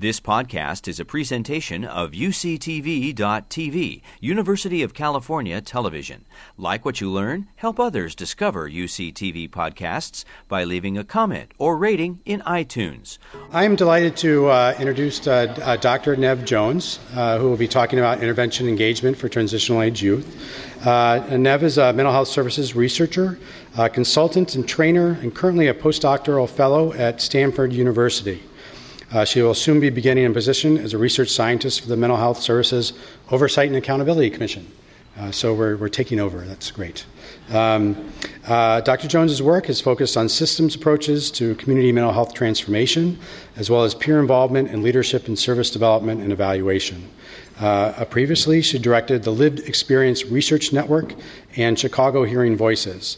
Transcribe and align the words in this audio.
This 0.00 0.20
podcast 0.20 0.86
is 0.86 1.00
a 1.00 1.04
presentation 1.04 1.84
of 1.84 2.12
UCTV.tv, 2.12 4.00
University 4.20 4.82
of 4.84 4.94
California 4.94 5.60
Television. 5.60 6.24
Like 6.56 6.84
what 6.84 7.00
you 7.00 7.10
learn, 7.10 7.48
help 7.56 7.80
others 7.80 8.14
discover 8.14 8.70
UCTV 8.70 9.50
podcasts 9.50 10.24
by 10.46 10.62
leaving 10.62 10.96
a 10.96 11.02
comment 11.02 11.50
or 11.58 11.76
rating 11.76 12.20
in 12.24 12.42
iTunes. 12.42 13.18
I 13.50 13.64
am 13.64 13.74
delighted 13.74 14.16
to 14.18 14.46
uh, 14.46 14.76
introduce 14.78 15.26
uh, 15.26 15.52
uh, 15.64 15.76
Dr. 15.78 16.14
Nev 16.14 16.44
Jones, 16.44 17.00
uh, 17.16 17.38
who 17.38 17.50
will 17.50 17.56
be 17.56 17.66
talking 17.66 17.98
about 17.98 18.22
intervention 18.22 18.68
engagement 18.68 19.16
for 19.16 19.28
transitional 19.28 19.82
age 19.82 20.00
youth. 20.00 20.86
Uh, 20.86 21.26
Nev 21.36 21.64
is 21.64 21.76
a 21.76 21.92
mental 21.92 22.12
health 22.12 22.28
services 22.28 22.76
researcher, 22.76 23.36
consultant, 23.92 24.54
and 24.54 24.68
trainer, 24.68 25.18
and 25.22 25.34
currently 25.34 25.66
a 25.66 25.74
postdoctoral 25.74 26.48
fellow 26.48 26.92
at 26.92 27.20
Stanford 27.20 27.72
University. 27.72 28.44
Uh, 29.10 29.24
she 29.24 29.40
will 29.40 29.54
soon 29.54 29.80
be 29.80 29.88
beginning 29.88 30.26
a 30.26 30.30
position 30.30 30.76
as 30.76 30.92
a 30.92 30.98
research 30.98 31.30
scientist 31.30 31.80
for 31.80 31.88
the 31.88 31.96
Mental 31.96 32.18
Health 32.18 32.40
Services 32.40 32.92
Oversight 33.30 33.68
and 33.68 33.76
Accountability 33.76 34.28
Commission. 34.28 34.70
Uh, 35.18 35.32
so 35.32 35.52
we're, 35.52 35.76
we're 35.76 35.88
taking 35.88 36.20
over. 36.20 36.40
That's 36.42 36.70
great. 36.70 37.04
Um, 37.50 38.12
uh, 38.46 38.82
Dr. 38.82 39.08
Jones's 39.08 39.42
work 39.42 39.68
is 39.68 39.80
focused 39.80 40.16
on 40.16 40.28
systems 40.28 40.76
approaches 40.76 41.30
to 41.32 41.54
community 41.56 41.90
mental 41.90 42.12
health 42.12 42.34
transformation, 42.34 43.18
as 43.56 43.68
well 43.68 43.82
as 43.82 43.94
peer 43.94 44.20
involvement 44.20 44.70
and 44.70 44.82
leadership 44.82 45.26
in 45.26 45.36
service 45.36 45.70
development 45.70 46.20
and 46.20 46.30
evaluation. 46.30 47.08
Uh, 47.58 48.04
previously, 48.04 48.62
she 48.62 48.78
directed 48.78 49.24
the 49.24 49.32
Lived 49.32 49.60
Experience 49.60 50.26
Research 50.26 50.72
Network 50.72 51.14
and 51.56 51.76
Chicago 51.76 52.24
Hearing 52.24 52.56
Voices 52.56 53.16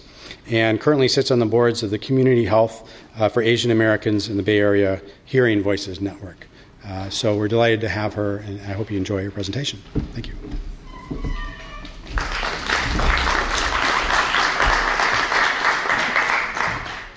and 0.50 0.80
currently 0.80 1.09
sits 1.09 1.30
on 1.30 1.38
the 1.38 1.46
boards 1.46 1.82
of 1.82 1.90
the 1.90 1.98
Community 1.98 2.45
Health 2.45 2.90
uh, 3.16 3.28
for 3.28 3.42
Asian 3.42 3.70
Americans 3.70 4.28
in 4.28 4.37
the 4.37 4.42
Bay 4.42 4.59
Area 4.59 5.00
Hearing 5.24 5.62
Voices 5.62 6.01
Network. 6.01 6.46
Uh, 6.84 7.10
so 7.10 7.37
we're 7.37 7.48
delighted 7.48 7.80
to 7.82 7.88
have 7.88 8.14
her, 8.14 8.38
and 8.38 8.60
I 8.62 8.73
hope 8.73 8.91
you 8.91 8.96
enjoy 8.96 9.23
your 9.23 9.30
presentation. 9.30 9.80
Thank 10.12 10.28
you. 10.28 10.34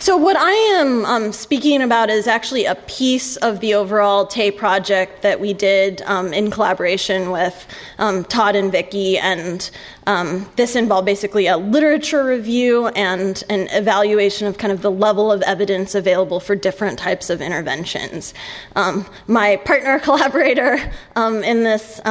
So, 0.03 0.17
what 0.17 0.35
I 0.35 0.51
am 0.51 1.05
um, 1.05 1.31
speaking 1.31 1.81
about 1.81 2.09
is 2.09 2.27
actually 2.27 2.65
a 2.65 2.75
piece 2.75 3.37
of 3.37 3.61
the 3.61 3.73
overall 3.75 4.27
TAY 4.27 4.51
project 4.51 5.21
that 5.21 5.39
we 5.39 5.53
did 5.53 6.01
um, 6.01 6.33
in 6.33 6.51
collaboration 6.51 7.31
with 7.31 7.65
um, 7.99 8.25
Todd 8.25 8.57
and 8.57 8.69
Vicki. 8.69 9.17
And 9.17 9.71
um, 10.05 10.51
this 10.57 10.75
involved 10.75 11.05
basically 11.05 11.47
a 11.47 11.55
literature 11.55 12.25
review 12.25 12.87
and 12.87 13.41
an 13.49 13.69
evaluation 13.71 14.45
of 14.45 14.57
kind 14.57 14.73
of 14.73 14.81
the 14.81 14.91
level 14.91 15.31
of 15.31 15.41
evidence 15.43 15.95
available 15.95 16.41
for 16.41 16.53
different 16.53 16.99
types 16.99 17.29
of 17.29 17.41
interventions. 17.41 18.33
Um, 18.75 19.05
my 19.27 19.55
partner 19.55 19.99
collaborator 20.03 20.79
um, 21.15 21.45
in 21.45 21.63
this 21.63 22.01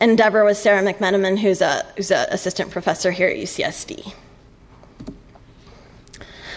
endeavor 0.00 0.42
was 0.42 0.58
Sarah 0.58 0.82
McMenamin, 0.82 1.38
who's 1.38 1.62
an 1.62 1.84
who's 1.96 2.10
a 2.10 2.26
assistant 2.32 2.72
professor 2.72 3.12
here 3.12 3.28
at 3.28 3.36
UCSD. 3.36 4.12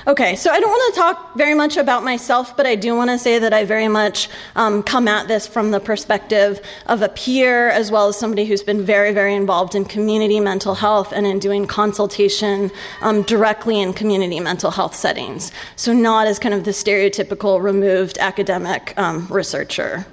Okay, 0.07 0.35
so 0.35 0.49
I 0.49 0.59
don't 0.59 0.69
want 0.69 0.93
to 0.95 0.99
talk 0.99 1.35
very 1.35 1.53
much 1.53 1.77
about 1.77 2.03
myself, 2.03 2.57
but 2.57 2.65
I 2.65 2.73
do 2.73 2.95
want 2.95 3.11
to 3.11 3.19
say 3.19 3.37
that 3.37 3.53
I 3.53 3.65
very 3.65 3.87
much 3.87 4.29
um, 4.55 4.81
come 4.81 5.07
at 5.07 5.27
this 5.27 5.45
from 5.45 5.69
the 5.69 5.79
perspective 5.79 6.59
of 6.87 7.03
a 7.03 7.09
peer 7.09 7.69
as 7.69 7.91
well 7.91 8.07
as 8.07 8.17
somebody 8.17 8.45
who's 8.45 8.63
been 8.63 8.83
very, 8.83 9.13
very 9.13 9.35
involved 9.35 9.75
in 9.75 9.85
community 9.85 10.39
mental 10.39 10.73
health 10.73 11.11
and 11.11 11.27
in 11.27 11.37
doing 11.37 11.67
consultation 11.67 12.71
um, 13.01 13.21
directly 13.23 13.79
in 13.79 13.93
community 13.93 14.39
mental 14.39 14.71
health 14.71 14.95
settings. 14.95 15.51
So, 15.75 15.93
not 15.93 16.25
as 16.25 16.39
kind 16.39 16.55
of 16.55 16.63
the 16.63 16.71
stereotypical 16.71 17.61
removed 17.61 18.17
academic 18.17 18.97
um, 18.97 19.27
researcher. 19.29 20.05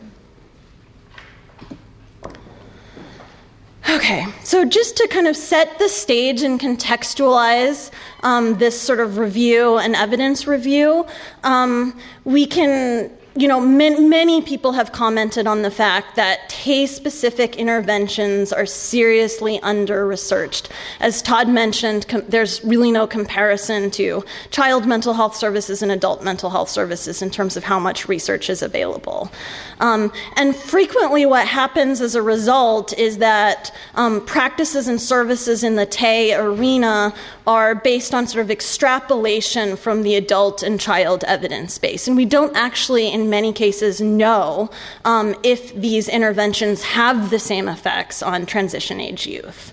Okay, 3.90 4.26
so 4.44 4.66
just 4.66 4.98
to 4.98 5.08
kind 5.08 5.26
of 5.26 5.34
set 5.34 5.78
the 5.78 5.88
stage 5.88 6.42
and 6.42 6.60
contextualize 6.60 7.90
um, 8.22 8.58
this 8.58 8.78
sort 8.78 9.00
of 9.00 9.16
review 9.16 9.78
and 9.78 9.96
evidence 9.96 10.46
review, 10.46 11.06
um, 11.42 11.98
we 12.24 12.44
can 12.44 13.10
you 13.38 13.46
know, 13.46 13.60
man, 13.60 14.08
many 14.08 14.42
people 14.42 14.72
have 14.72 14.90
commented 14.90 15.46
on 15.46 15.62
the 15.62 15.70
fact 15.70 16.16
that 16.16 16.48
TAY 16.48 16.86
specific 16.86 17.54
interventions 17.54 18.52
are 18.52 18.66
seriously 18.66 19.60
under 19.60 20.06
researched. 20.08 20.70
As 20.98 21.22
Todd 21.22 21.48
mentioned, 21.48 22.08
com- 22.08 22.24
there's 22.26 22.64
really 22.64 22.90
no 22.90 23.06
comparison 23.06 23.92
to 23.92 24.24
child 24.50 24.86
mental 24.86 25.14
health 25.14 25.36
services 25.36 25.82
and 25.82 25.92
adult 25.92 26.24
mental 26.24 26.50
health 26.50 26.68
services 26.68 27.22
in 27.22 27.30
terms 27.30 27.56
of 27.56 27.62
how 27.62 27.78
much 27.78 28.08
research 28.08 28.50
is 28.50 28.60
available. 28.60 29.30
Um, 29.78 30.12
and 30.34 30.56
frequently, 30.56 31.24
what 31.24 31.46
happens 31.46 32.00
as 32.00 32.16
a 32.16 32.22
result 32.22 32.92
is 32.98 33.18
that 33.18 33.72
um, 33.94 34.24
practices 34.26 34.88
and 34.88 35.00
services 35.00 35.62
in 35.62 35.76
the 35.76 35.86
TAY 35.86 36.34
arena 36.34 37.14
are 37.48 37.74
based 37.74 38.12
on 38.12 38.26
sort 38.26 38.42
of 38.42 38.50
extrapolation 38.50 39.74
from 39.74 40.02
the 40.02 40.14
adult 40.16 40.62
and 40.62 40.78
child 40.78 41.24
evidence 41.24 41.78
base. 41.78 42.06
And 42.06 42.14
we 42.14 42.26
don't 42.26 42.54
actually, 42.54 43.10
in 43.10 43.30
many 43.30 43.54
cases, 43.54 44.02
know 44.02 44.70
um, 45.06 45.34
if 45.42 45.74
these 45.74 46.10
interventions 46.10 46.82
have 46.82 47.30
the 47.30 47.38
same 47.38 47.66
effects 47.66 48.22
on 48.22 48.44
transition 48.44 49.00
age 49.00 49.26
youth 49.26 49.72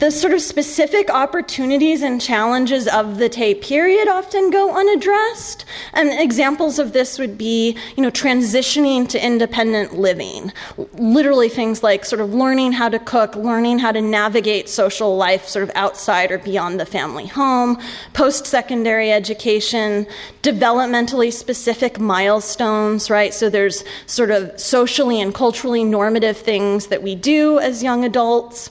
the 0.00 0.10
sort 0.10 0.32
of 0.32 0.40
specific 0.40 1.10
opportunities 1.10 2.00
and 2.00 2.22
challenges 2.22 2.88
of 2.88 3.18
the 3.18 3.28
TAY 3.28 3.54
period 3.54 4.08
often 4.08 4.48
go 4.48 4.74
unaddressed. 4.74 5.66
And 5.92 6.08
examples 6.18 6.78
of 6.78 6.94
this 6.94 7.18
would 7.18 7.36
be, 7.36 7.76
you 7.96 8.02
know, 8.02 8.10
transitioning 8.10 9.06
to 9.10 9.22
independent 9.22 9.98
living. 9.98 10.52
Literally 10.94 11.50
things 11.50 11.82
like 11.82 12.06
sort 12.06 12.22
of 12.22 12.32
learning 12.32 12.72
how 12.72 12.88
to 12.88 12.98
cook, 12.98 13.36
learning 13.36 13.78
how 13.78 13.92
to 13.92 14.00
navigate 14.00 14.70
social 14.70 15.18
life 15.18 15.46
sort 15.46 15.64
of 15.64 15.70
outside 15.74 16.32
or 16.32 16.38
beyond 16.38 16.80
the 16.80 16.86
family 16.86 17.26
home, 17.26 17.78
post 18.14 18.46
secondary 18.46 19.12
education, 19.12 20.06
developmentally 20.42 21.30
specific 21.30 22.00
milestones, 22.00 23.10
right? 23.10 23.34
So 23.34 23.50
there's 23.50 23.84
sort 24.06 24.30
of 24.30 24.58
socially 24.58 25.20
and 25.20 25.34
culturally 25.34 25.84
normative 25.84 26.38
things 26.38 26.86
that 26.86 27.02
we 27.02 27.14
do 27.14 27.58
as 27.58 27.82
young 27.82 28.02
adults 28.02 28.70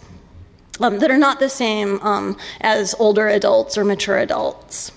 um, 0.79 0.99
that 0.99 1.11
are 1.11 1.17
not 1.17 1.39
the 1.39 1.49
same 1.49 1.99
um, 2.01 2.37
as 2.61 2.95
older 2.99 3.27
adults 3.27 3.77
or 3.77 3.83
mature 3.83 4.17
adults. 4.17 4.91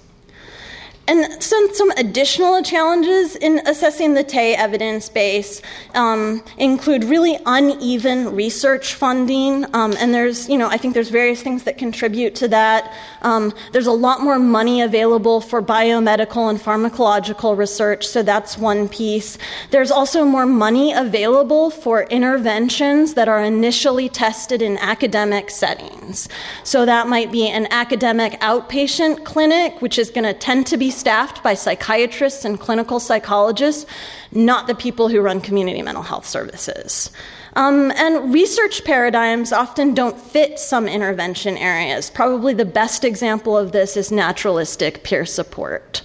And 1.08 1.42
some, 1.42 1.68
some 1.74 1.90
additional 1.92 2.62
challenges 2.62 3.34
in 3.34 3.60
assessing 3.66 4.14
the 4.14 4.22
TAY 4.22 4.54
evidence 4.54 5.08
base 5.08 5.60
um, 5.94 6.44
include 6.58 7.02
really 7.02 7.38
uneven 7.44 8.36
research 8.36 8.94
funding. 8.94 9.66
Um, 9.74 9.94
and 9.98 10.14
there's, 10.14 10.48
you 10.48 10.56
know, 10.56 10.68
I 10.68 10.76
think 10.76 10.94
there's 10.94 11.10
various 11.10 11.42
things 11.42 11.64
that 11.64 11.76
contribute 11.76 12.36
to 12.36 12.48
that. 12.48 12.94
Um, 13.22 13.52
there's 13.72 13.88
a 13.88 13.92
lot 13.92 14.20
more 14.20 14.38
money 14.38 14.80
available 14.82 15.40
for 15.40 15.60
biomedical 15.60 16.48
and 16.48 16.60
pharmacological 16.60 17.58
research, 17.58 18.06
so 18.06 18.22
that's 18.22 18.56
one 18.56 18.88
piece. 18.88 19.38
There's 19.70 19.90
also 19.90 20.24
more 20.24 20.46
money 20.46 20.92
available 20.92 21.70
for 21.70 22.04
interventions 22.04 23.14
that 23.14 23.28
are 23.28 23.42
initially 23.42 24.08
tested 24.08 24.62
in 24.62 24.78
academic 24.78 25.50
settings. 25.50 26.28
So 26.62 26.86
that 26.86 27.08
might 27.08 27.32
be 27.32 27.48
an 27.48 27.66
academic 27.72 28.34
outpatient 28.34 29.24
clinic, 29.24 29.82
which 29.82 29.98
is 29.98 30.08
going 30.10 30.24
to 30.24 30.34
tend 30.34 30.68
to 30.68 30.76
be 30.76 30.91
staffed 30.92 31.42
by 31.42 31.54
psychiatrists 31.54 32.44
and 32.44 32.60
clinical 32.60 33.00
psychologists, 33.00 33.86
not 34.30 34.66
the 34.66 34.74
people 34.74 35.08
who 35.08 35.20
run 35.20 35.40
community 35.40 35.82
mental 35.82 36.02
health 36.02 36.26
services. 36.26 37.10
Um, 37.54 37.90
and 37.96 38.32
research 38.32 38.84
paradigms 38.84 39.52
often 39.52 39.92
don't 39.92 40.18
fit 40.18 40.58
some 40.58 40.88
intervention 40.88 41.56
areas. 41.58 42.08
Probably 42.08 42.54
the 42.54 42.64
best 42.64 43.04
example 43.04 43.58
of 43.58 43.72
this 43.72 43.96
is 43.96 44.10
naturalistic 44.10 45.02
peer 45.02 45.26
support. 45.26 46.02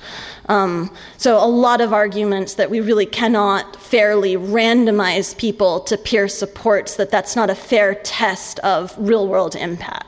Um, 0.50 0.94
so, 1.18 1.44
a 1.44 1.48
lot 1.48 1.82
of 1.82 1.92
arguments 1.94 2.54
that 2.56 2.70
we 2.70 2.80
really 2.80 3.06
cannot 3.06 3.76
fairly 3.82 4.36
randomize 4.36 5.38
people 5.38 5.82
to 5.82 5.98
peer 5.98 6.28
supports, 6.28 6.96
that 6.96 7.12
that's 7.12 7.36
not 7.36 7.50
a 7.50 7.56
fair 7.56 7.96
test 7.96 8.60
of 8.60 8.96
real 8.98 9.28
world 9.28 9.56
impact. 9.56 10.07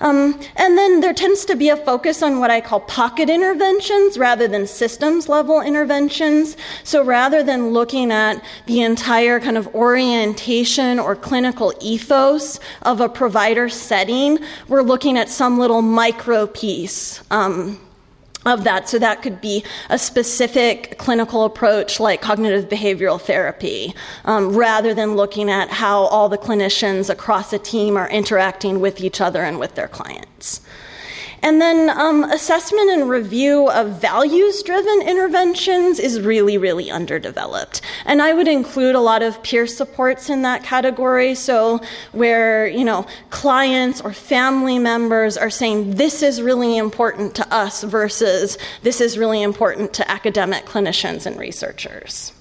Um, 0.00 0.38
and 0.56 0.76
then 0.76 1.00
there 1.00 1.14
tends 1.14 1.44
to 1.46 1.56
be 1.56 1.68
a 1.68 1.76
focus 1.76 2.22
on 2.22 2.38
what 2.38 2.50
I 2.50 2.60
call 2.60 2.80
pocket 2.80 3.30
interventions 3.30 4.18
rather 4.18 4.46
than 4.48 4.66
systems 4.66 5.28
level 5.28 5.60
interventions. 5.60 6.56
So 6.84 7.04
rather 7.04 7.42
than 7.42 7.70
looking 7.70 8.10
at 8.10 8.42
the 8.66 8.82
entire 8.82 9.40
kind 9.40 9.56
of 9.56 9.74
orientation 9.74 10.98
or 10.98 11.16
clinical 11.16 11.72
ethos 11.80 12.60
of 12.82 13.00
a 13.00 13.08
provider 13.08 13.68
setting, 13.68 14.38
we're 14.68 14.82
looking 14.82 15.16
at 15.16 15.28
some 15.28 15.58
little 15.58 15.82
micro 15.82 16.46
piece. 16.46 17.22
Um, 17.30 17.80
of 18.46 18.64
that. 18.64 18.88
So 18.88 18.98
that 18.98 19.22
could 19.22 19.40
be 19.40 19.64
a 19.90 19.98
specific 19.98 20.98
clinical 20.98 21.44
approach 21.44 22.00
like 22.00 22.20
cognitive 22.20 22.68
behavioral 22.68 23.20
therapy, 23.20 23.94
um, 24.24 24.56
rather 24.56 24.94
than 24.94 25.16
looking 25.16 25.50
at 25.50 25.70
how 25.70 26.02
all 26.04 26.28
the 26.28 26.38
clinicians 26.38 27.10
across 27.10 27.52
a 27.52 27.58
team 27.58 27.96
are 27.96 28.08
interacting 28.08 28.80
with 28.80 29.00
each 29.00 29.20
other 29.20 29.42
and 29.42 29.58
with 29.58 29.74
their 29.74 29.88
clients. 29.88 30.60
And 31.42 31.60
then 31.60 31.90
um, 31.90 32.24
assessment 32.24 32.90
and 32.90 33.08
review 33.08 33.68
of 33.70 34.00
values 34.00 34.62
driven 34.62 35.02
interventions 35.02 35.98
is 35.98 36.20
really, 36.20 36.58
really 36.58 36.90
underdeveloped. 36.90 37.80
And 38.04 38.22
I 38.22 38.32
would 38.32 38.48
include 38.48 38.94
a 38.94 39.00
lot 39.00 39.22
of 39.22 39.42
peer 39.42 39.66
supports 39.66 40.30
in 40.30 40.42
that 40.42 40.64
category. 40.64 41.34
So, 41.34 41.80
where, 42.12 42.66
you 42.66 42.84
know, 42.84 43.06
clients 43.30 44.00
or 44.00 44.12
family 44.12 44.78
members 44.78 45.36
are 45.36 45.50
saying, 45.50 45.92
this 45.92 46.22
is 46.22 46.42
really 46.42 46.76
important 46.76 47.34
to 47.36 47.54
us 47.54 47.82
versus 47.84 48.58
this 48.82 49.00
is 49.00 49.18
really 49.18 49.42
important 49.42 49.92
to 49.94 50.10
academic 50.10 50.64
clinicians 50.64 51.26
and 51.26 51.38
researchers. 51.38 52.32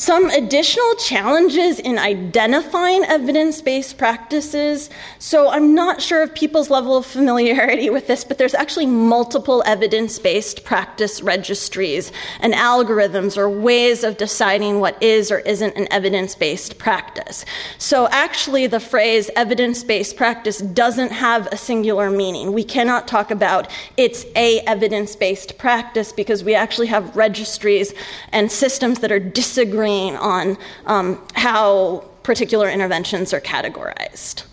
Some 0.00 0.30
additional 0.30 0.94
challenges 0.94 1.78
in 1.78 1.98
identifying 1.98 3.04
evidence 3.04 3.60
based 3.60 3.98
practices. 3.98 4.88
So, 5.18 5.50
I'm 5.50 5.74
not 5.74 6.00
sure 6.00 6.22
of 6.22 6.34
people's 6.34 6.70
level 6.70 6.96
of 6.96 7.04
familiarity 7.04 7.90
with 7.90 8.06
this, 8.06 8.24
but 8.24 8.38
there's 8.38 8.54
actually 8.54 8.86
multiple 8.86 9.62
evidence 9.66 10.18
based 10.18 10.64
practice 10.64 11.20
registries 11.20 12.12
and 12.40 12.54
algorithms 12.54 13.36
or 13.36 13.50
ways 13.50 14.02
of 14.02 14.16
deciding 14.16 14.80
what 14.80 15.00
is 15.02 15.30
or 15.30 15.40
isn't 15.40 15.76
an 15.76 15.86
evidence 15.90 16.34
based 16.34 16.78
practice. 16.78 17.44
So, 17.76 18.08
actually, 18.10 18.68
the 18.68 18.80
phrase 18.80 19.28
evidence 19.36 19.84
based 19.84 20.16
practice 20.16 20.60
doesn't 20.60 21.12
have 21.12 21.46
a 21.48 21.58
singular 21.58 22.10
meaning. 22.10 22.54
We 22.54 22.64
cannot 22.64 23.06
talk 23.06 23.30
about 23.30 23.70
it's 23.98 24.24
a 24.34 24.60
evidence 24.60 25.14
based 25.14 25.58
practice 25.58 26.10
because 26.10 26.42
we 26.42 26.54
actually 26.54 26.86
have 26.86 27.14
registries 27.14 27.92
and 28.32 28.50
systems 28.50 29.00
that 29.00 29.12
are 29.12 29.20
disagreeing 29.20 29.89
on 30.16 30.56
um, 30.86 31.20
how 31.34 32.04
particular 32.22 32.68
interventions 32.68 33.32
are 33.32 33.40
categorized. 33.40 34.44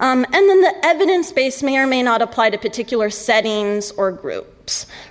Um, 0.00 0.24
and 0.24 0.34
then 0.34 0.60
the 0.60 0.74
evidence 0.82 1.30
base 1.30 1.62
may 1.62 1.76
or 1.78 1.86
may 1.86 2.02
not 2.02 2.22
apply 2.22 2.50
to 2.50 2.58
particular 2.58 3.08
settings 3.08 3.92
or 3.92 4.10
groups, 4.10 4.51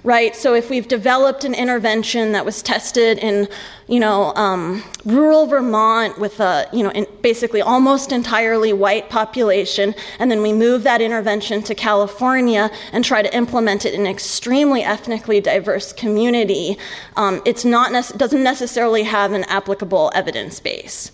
right? 0.03 0.35
So 0.35 0.53
if 0.53 0.69
we've 0.69 0.87
developed 0.87 1.43
an 1.43 1.53
intervention 1.53 2.31
that 2.31 2.45
was 2.45 2.61
tested 2.61 3.19
in, 3.19 3.47
you 3.87 3.99
know, 3.99 4.33
um, 4.35 4.83
rural 5.05 5.45
Vermont 5.45 6.19
with 6.19 6.39
a, 6.39 6.67
you 6.71 6.83
know, 6.83 7.05
basically 7.21 7.61
almost 7.61 8.11
entirely 8.11 8.73
white 8.73 9.09
population, 9.09 9.93
and 10.19 10.31
then 10.31 10.41
we 10.41 10.53
move 10.53 10.83
that 10.83 11.01
intervention 11.01 11.61
to 11.63 11.75
California 11.75 12.71
and 12.93 13.03
try 13.03 13.21
to 13.21 13.35
implement 13.35 13.85
it 13.85 13.93
in 13.93 14.01
an 14.01 14.07
extremely 14.07 14.83
ethnically 14.83 15.41
diverse 15.41 15.93
community, 15.93 16.77
um, 17.17 17.41
it's 17.45 17.65
not 17.65 17.91
ne- 17.91 18.17
doesn't 18.17 18.43
necessarily 18.43 19.03
have 19.03 19.33
an 19.33 19.43
applicable 19.45 20.11
evidence 20.15 20.59
base. 20.59 21.11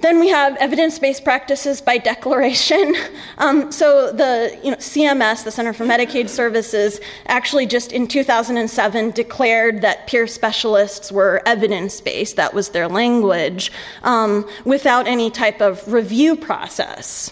Then 0.00 0.20
we 0.20 0.28
have 0.28 0.56
evidence-based 0.56 1.24
practices 1.24 1.80
by 1.80 1.98
declaration. 1.98 2.94
Um, 3.38 3.70
so 3.70 4.12
the 4.12 4.58
you 4.64 4.70
know, 4.70 4.78
CMS, 4.78 5.44
the 5.44 5.50
Center 5.50 5.74
for 5.74 5.84
Medicaid 5.84 6.30
Services, 6.30 7.00
actually 7.26 7.66
just 7.66 7.92
in 7.92 8.08
2007 8.08 9.10
declared 9.10 9.82
that 9.82 10.06
peer 10.06 10.26
specialists 10.26 11.12
were 11.12 11.42
evidence-based. 11.44 12.36
That 12.36 12.54
was 12.54 12.70
their 12.70 12.88
language, 12.88 13.70
um, 14.04 14.48
without 14.64 15.06
any 15.06 15.30
type 15.30 15.60
of 15.60 15.86
review 15.92 16.34
process. 16.34 17.30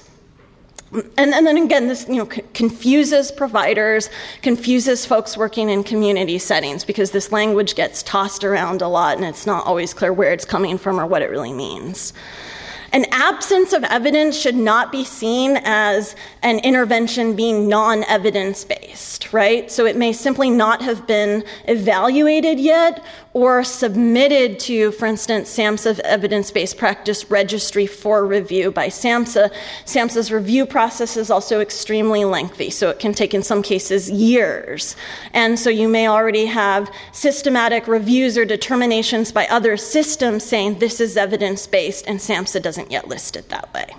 And, 0.92 1.34
and, 1.34 1.46
then 1.46 1.56
again, 1.56 1.88
this 1.88 2.06
you 2.06 2.16
know, 2.16 2.28
c- 2.28 2.42
confuses 2.52 3.32
providers, 3.32 4.10
confuses 4.42 5.06
folks 5.06 5.36
working 5.36 5.70
in 5.70 5.82
community 5.82 6.38
settings 6.38 6.84
because 6.84 7.10
this 7.12 7.32
language 7.32 7.74
gets 7.74 8.02
tossed 8.02 8.44
around 8.44 8.82
a 8.82 8.88
lot 8.88 9.16
and 9.16 9.24
it's 9.24 9.46
not 9.46 9.66
always 9.66 9.94
clear 9.94 10.12
where 10.12 10.32
it's 10.32 10.44
coming 10.44 10.76
from 10.76 11.00
or 11.00 11.06
what 11.06 11.22
it 11.22 11.30
really 11.30 11.52
means. 11.52 12.12
An 12.94 13.06
absence 13.10 13.72
of 13.72 13.82
evidence 13.82 14.38
should 14.38 14.54
not 14.54 14.92
be 14.92 15.02
seen 15.02 15.58
as 15.64 16.14
an 16.44 16.60
intervention 16.60 17.34
being 17.34 17.68
non 17.68 18.04
evidence 18.04 18.62
based, 18.62 19.32
right? 19.32 19.68
So 19.68 19.84
it 19.84 19.96
may 19.96 20.12
simply 20.12 20.48
not 20.48 20.80
have 20.80 21.04
been 21.04 21.44
evaluated 21.66 22.60
yet 22.60 23.04
or 23.34 23.64
submitted 23.64 24.60
to, 24.60 24.92
for 24.92 25.06
instance, 25.06 25.54
SAMHSA 25.54 25.98
evidence 26.00 26.52
based 26.52 26.78
practice 26.78 27.30
registry 27.30 27.84
for 27.86 28.24
review 28.24 28.70
by 28.70 28.86
SAMHSA. 28.86 29.52
SAMHSA's 29.84 30.30
review 30.30 30.64
process 30.64 31.16
is 31.16 31.30
also 31.30 31.60
extremely 31.60 32.24
lengthy, 32.24 32.70
so 32.70 32.88
it 32.90 33.00
can 33.00 33.12
take, 33.12 33.34
in 33.34 33.42
some 33.42 33.60
cases, 33.60 34.08
years. 34.08 34.94
And 35.32 35.58
so 35.58 35.68
you 35.68 35.88
may 35.88 36.06
already 36.06 36.46
have 36.46 36.88
systematic 37.10 37.88
reviews 37.88 38.38
or 38.38 38.44
determinations 38.44 39.32
by 39.32 39.46
other 39.48 39.76
systems 39.76 40.44
saying 40.44 40.78
this 40.78 41.00
is 41.00 41.16
evidence 41.16 41.66
based, 41.66 42.06
and 42.06 42.20
SAMHSA 42.20 42.62
doesn't 42.62 42.92
yet 42.92 43.08
list 43.08 43.34
it 43.34 43.48
that 43.48 43.72
way. 43.74 43.96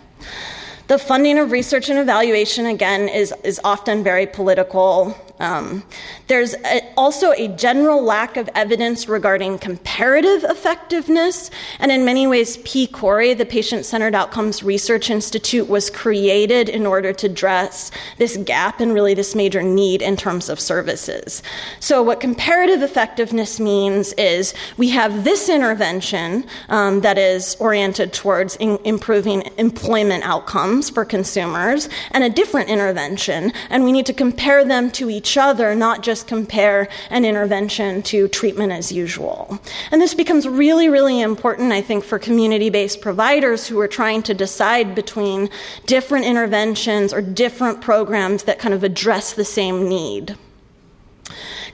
The 0.87 0.99
funding 0.99 1.39
of 1.39 1.51
research 1.51 1.89
and 1.89 1.99
evaluation, 1.99 2.67
again, 2.67 3.09
is, 3.09 3.33
is 3.43 3.59
often 3.63 4.03
very 4.03 4.27
political. 4.27 5.17
Um, 5.39 5.83
there's 6.27 6.53
a, 6.53 6.81
also 6.95 7.31
a 7.31 7.49
general 7.49 8.01
lack 8.01 8.37
of 8.37 8.49
evidence 8.55 9.09
regarding 9.09 9.59
comparative 9.59 10.43
effectiveness, 10.45 11.51
and 11.79 11.91
in 11.91 12.05
many 12.05 12.25
ways, 12.25 12.57
PCORI, 12.57 13.37
the 13.37 13.45
Patient 13.45 13.85
Centered 13.85 14.15
Outcomes 14.15 14.63
Research 14.63 15.09
Institute, 15.09 15.67
was 15.67 15.89
created 15.89 16.69
in 16.69 16.85
order 16.85 17.11
to 17.11 17.27
address 17.27 17.91
this 18.17 18.37
gap 18.37 18.79
and 18.79 18.93
really 18.93 19.13
this 19.13 19.35
major 19.35 19.61
need 19.61 20.01
in 20.01 20.15
terms 20.15 20.47
of 20.49 20.59
services. 20.59 21.43
So, 21.81 22.01
what 22.01 22.21
comparative 22.21 22.81
effectiveness 22.81 23.59
means 23.59 24.13
is 24.13 24.53
we 24.77 24.89
have 24.89 25.25
this 25.25 25.49
intervention 25.49 26.45
um, 26.69 27.01
that 27.01 27.17
is 27.17 27.57
oriented 27.59 28.13
towards 28.13 28.55
in- 28.57 28.79
improving 28.85 29.43
employment 29.57 30.23
outcomes 30.23 30.89
for 30.89 31.03
consumers, 31.03 31.89
and 32.11 32.23
a 32.23 32.29
different 32.29 32.69
intervention, 32.69 33.51
and 33.69 33.83
we 33.83 33.91
need 33.91 34.05
to 34.05 34.13
compare 34.13 34.63
them 34.63 34.89
to 34.91 35.09
each 35.09 35.24
each 35.25 35.37
other, 35.37 35.73
not 35.73 36.03
just 36.03 36.27
compare 36.27 36.87
an 37.09 37.25
intervention 37.25 38.03
to 38.03 38.27
treatment 38.27 38.71
as 38.71 38.91
usual. 38.91 39.59
And 39.89 39.99
this 39.99 40.13
becomes 40.13 40.47
really, 40.47 40.87
really 40.87 41.19
important, 41.19 41.71
I 41.71 41.81
think, 41.81 42.03
for 42.03 42.19
community 42.19 42.69
based 42.69 43.01
providers 43.01 43.65
who 43.65 43.79
are 43.79 43.87
trying 43.87 44.21
to 44.23 44.35
decide 44.35 44.93
between 44.93 45.49
different 45.87 46.25
interventions 46.25 47.11
or 47.11 47.23
different 47.23 47.81
programs 47.81 48.43
that 48.43 48.59
kind 48.59 48.75
of 48.75 48.83
address 48.83 49.33
the 49.33 49.45
same 49.45 49.89
need. 49.89 50.37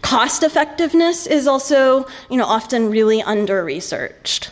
Cost 0.02 0.44
effectiveness 0.44 1.28
is 1.28 1.46
also, 1.46 2.06
you 2.30 2.38
know, 2.38 2.46
often 2.46 2.90
really 2.90 3.22
under 3.22 3.66
researched. 3.66 4.50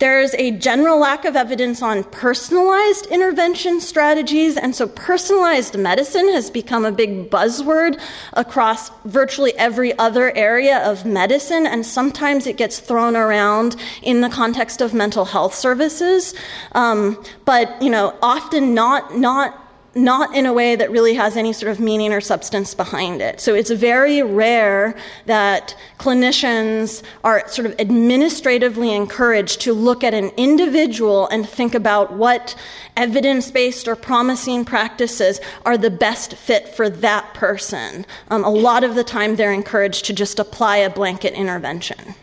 There's 0.00 0.32
a 0.34 0.52
general 0.52 0.98
lack 0.98 1.26
of 1.26 1.36
evidence 1.36 1.82
on 1.82 2.04
personalized 2.04 3.04
intervention 3.08 3.82
strategies, 3.82 4.56
and 4.56 4.74
so 4.74 4.88
personalized 4.88 5.78
medicine 5.78 6.26
has 6.32 6.50
become 6.50 6.86
a 6.86 6.90
big 6.90 7.28
buzzword 7.28 8.00
across 8.32 8.90
virtually 9.04 9.52
every 9.58 9.96
other 9.98 10.34
area 10.34 10.78
of 10.90 11.04
medicine, 11.04 11.66
and 11.66 11.84
sometimes 11.84 12.46
it 12.46 12.56
gets 12.56 12.78
thrown 12.78 13.14
around 13.14 13.76
in 14.00 14.22
the 14.22 14.30
context 14.30 14.80
of 14.80 14.94
mental 14.94 15.26
health 15.26 15.54
services, 15.54 16.34
um, 16.72 17.22
but 17.44 17.80
you 17.82 17.90
know, 17.90 18.16
often 18.22 18.72
not 18.72 19.18
not 19.18 19.59
not 19.94 20.34
in 20.34 20.46
a 20.46 20.52
way 20.52 20.76
that 20.76 20.90
really 20.90 21.14
has 21.14 21.36
any 21.36 21.52
sort 21.52 21.72
of 21.72 21.80
meaning 21.80 22.12
or 22.12 22.20
substance 22.20 22.74
behind 22.74 23.20
it. 23.20 23.40
So 23.40 23.54
it's 23.54 23.70
very 23.70 24.22
rare 24.22 24.94
that 25.26 25.76
clinicians 25.98 27.02
are 27.24 27.46
sort 27.48 27.66
of 27.66 27.78
administratively 27.80 28.94
encouraged 28.94 29.60
to 29.62 29.72
look 29.72 30.04
at 30.04 30.14
an 30.14 30.30
individual 30.36 31.26
and 31.28 31.48
think 31.48 31.74
about 31.74 32.12
what 32.12 32.54
evidence 32.96 33.50
based 33.50 33.88
or 33.88 33.96
promising 33.96 34.64
practices 34.64 35.40
are 35.66 35.76
the 35.76 35.90
best 35.90 36.34
fit 36.34 36.68
for 36.68 36.88
that 36.88 37.34
person. 37.34 38.06
Um, 38.28 38.44
a 38.44 38.50
lot 38.50 38.84
of 38.84 38.94
the 38.94 39.04
time, 39.04 39.36
they're 39.36 39.52
encouraged 39.52 40.04
to 40.06 40.12
just 40.12 40.38
apply 40.38 40.78
a 40.78 40.90
blanket 40.90 41.34
intervention. 41.34 42.14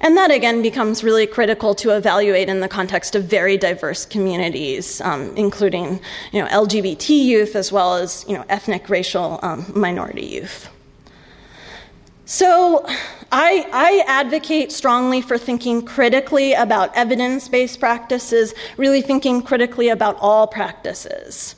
And 0.00 0.16
that 0.16 0.30
again 0.30 0.62
becomes 0.62 1.02
really 1.02 1.26
critical 1.26 1.74
to 1.76 1.96
evaluate 1.96 2.48
in 2.48 2.60
the 2.60 2.68
context 2.68 3.14
of 3.14 3.24
very 3.24 3.56
diverse 3.56 4.06
communities, 4.06 5.00
um, 5.00 5.32
including 5.36 6.00
you 6.32 6.40
know, 6.40 6.48
LGBT 6.48 7.08
youth 7.24 7.56
as 7.56 7.72
well 7.72 7.94
as 7.94 8.24
you 8.28 8.34
know, 8.34 8.44
ethnic, 8.48 8.88
racial, 8.88 9.40
um, 9.42 9.70
minority 9.74 10.24
youth. 10.24 10.68
So 12.26 12.84
I, 13.32 13.66
I, 13.72 14.04
advocate 14.06 14.70
strongly 14.70 15.22
for 15.22 15.38
thinking 15.38 15.82
critically 15.82 16.52
about 16.52 16.94
evidence 16.94 17.48
based 17.48 17.80
practices, 17.80 18.54
really 18.76 19.00
thinking 19.00 19.40
critically 19.40 19.88
about 19.88 20.16
all 20.20 20.46
practices. 20.46 21.56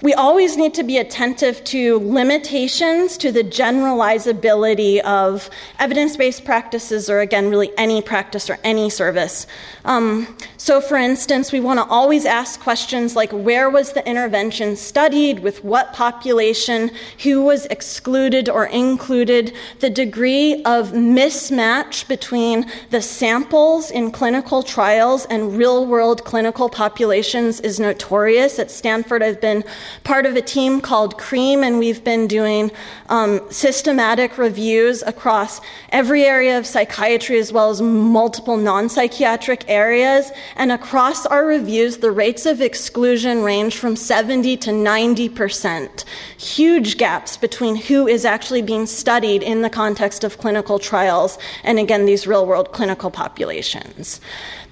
We 0.00 0.14
always 0.14 0.56
need 0.56 0.74
to 0.74 0.84
be 0.84 0.98
attentive 0.98 1.62
to 1.64 1.98
limitations 1.98 3.16
to 3.18 3.32
the 3.32 3.42
generalizability 3.42 5.00
of 5.00 5.50
evidence 5.80 6.16
based 6.16 6.44
practices, 6.44 7.10
or 7.10 7.20
again, 7.20 7.50
really 7.50 7.72
any 7.76 8.00
practice 8.00 8.48
or 8.48 8.58
any 8.62 8.90
service. 8.90 9.46
Um, 9.84 10.36
so, 10.60 10.80
for 10.80 10.96
instance, 10.96 11.52
we 11.52 11.60
want 11.60 11.78
to 11.78 11.86
always 11.86 12.26
ask 12.26 12.58
questions 12.58 13.14
like 13.14 13.30
where 13.30 13.70
was 13.70 13.92
the 13.92 14.04
intervention 14.08 14.74
studied, 14.74 15.38
with 15.38 15.62
what 15.62 15.92
population, 15.92 16.90
who 17.22 17.44
was 17.44 17.66
excluded 17.66 18.48
or 18.48 18.66
included, 18.66 19.52
the 19.78 19.88
degree 19.88 20.60
of 20.64 20.90
mismatch 20.90 22.08
between 22.08 22.68
the 22.90 23.00
samples 23.00 23.92
in 23.92 24.10
clinical 24.10 24.64
trials 24.64 25.26
and 25.26 25.56
real 25.56 25.86
world 25.86 26.24
clinical 26.24 26.68
populations 26.68 27.60
is 27.60 27.78
notorious. 27.78 28.58
At 28.58 28.72
Stanford, 28.72 29.22
I've 29.22 29.40
been 29.40 29.62
part 30.02 30.26
of 30.26 30.34
a 30.34 30.42
team 30.42 30.80
called 30.80 31.18
CREAM, 31.18 31.62
and 31.62 31.78
we've 31.78 32.02
been 32.02 32.26
doing 32.26 32.72
um, 33.10 33.40
systematic 33.48 34.36
reviews 34.36 35.04
across 35.04 35.60
every 35.90 36.24
area 36.24 36.58
of 36.58 36.66
psychiatry 36.66 37.38
as 37.38 37.52
well 37.52 37.70
as 37.70 37.80
multiple 37.80 38.56
non 38.56 38.88
psychiatric 38.88 39.64
areas. 39.68 40.32
And 40.56 40.72
across 40.72 41.26
our 41.26 41.44
reviews, 41.46 41.98
the 41.98 42.10
rates 42.10 42.46
of 42.46 42.60
exclusion 42.60 43.42
range 43.42 43.76
from 43.76 43.96
70 43.96 44.56
to 44.58 44.72
90 44.72 45.28
percent. 45.28 46.04
Huge 46.36 46.98
gaps 46.98 47.36
between 47.36 47.76
who 47.76 48.06
is 48.06 48.24
actually 48.24 48.62
being 48.62 48.86
studied 48.86 49.42
in 49.42 49.62
the 49.62 49.70
context 49.70 50.24
of 50.24 50.38
clinical 50.38 50.78
trials 50.78 51.38
and, 51.64 51.78
again, 51.78 52.06
these 52.06 52.26
real 52.26 52.46
world 52.46 52.72
clinical 52.72 53.10
populations. 53.10 54.20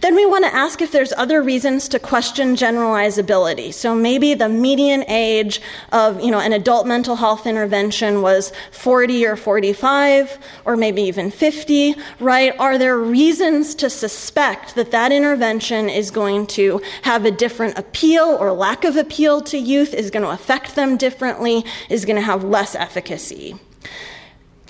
Then 0.02 0.14
we 0.14 0.26
want 0.26 0.44
to 0.44 0.54
ask 0.54 0.82
if 0.82 0.92
there's 0.92 1.12
other 1.14 1.42
reasons 1.42 1.88
to 1.88 1.98
question 1.98 2.54
generalizability. 2.54 3.72
So 3.72 3.94
maybe 3.94 4.34
the 4.34 4.48
median 4.48 5.04
age 5.08 5.60
of, 5.90 6.20
you 6.20 6.30
know, 6.30 6.38
an 6.38 6.52
adult 6.52 6.86
mental 6.86 7.16
health 7.16 7.46
intervention 7.46 8.20
was 8.20 8.52
40 8.72 9.26
or 9.26 9.36
45 9.36 10.38
or 10.66 10.76
maybe 10.76 11.02
even 11.02 11.30
50, 11.30 11.94
right? 12.20 12.54
Are 12.58 12.76
there 12.76 12.98
reasons 12.98 13.74
to 13.76 13.88
suspect 13.88 14.74
that 14.74 14.90
that 14.90 15.12
intervention 15.12 15.88
is 15.88 16.10
going 16.10 16.46
to 16.48 16.82
have 17.02 17.24
a 17.24 17.30
different 17.30 17.78
appeal 17.78 18.36
or 18.38 18.52
lack 18.52 18.84
of 18.84 18.96
appeal 18.96 19.40
to 19.42 19.58
youth, 19.58 19.94
is 19.94 20.10
going 20.10 20.24
to 20.24 20.30
affect 20.30 20.74
them 20.74 20.98
differently, 20.98 21.64
is 21.88 22.04
going 22.04 22.16
to 22.16 22.22
have 22.22 22.44
less 22.44 22.74
efficacy? 22.74 23.58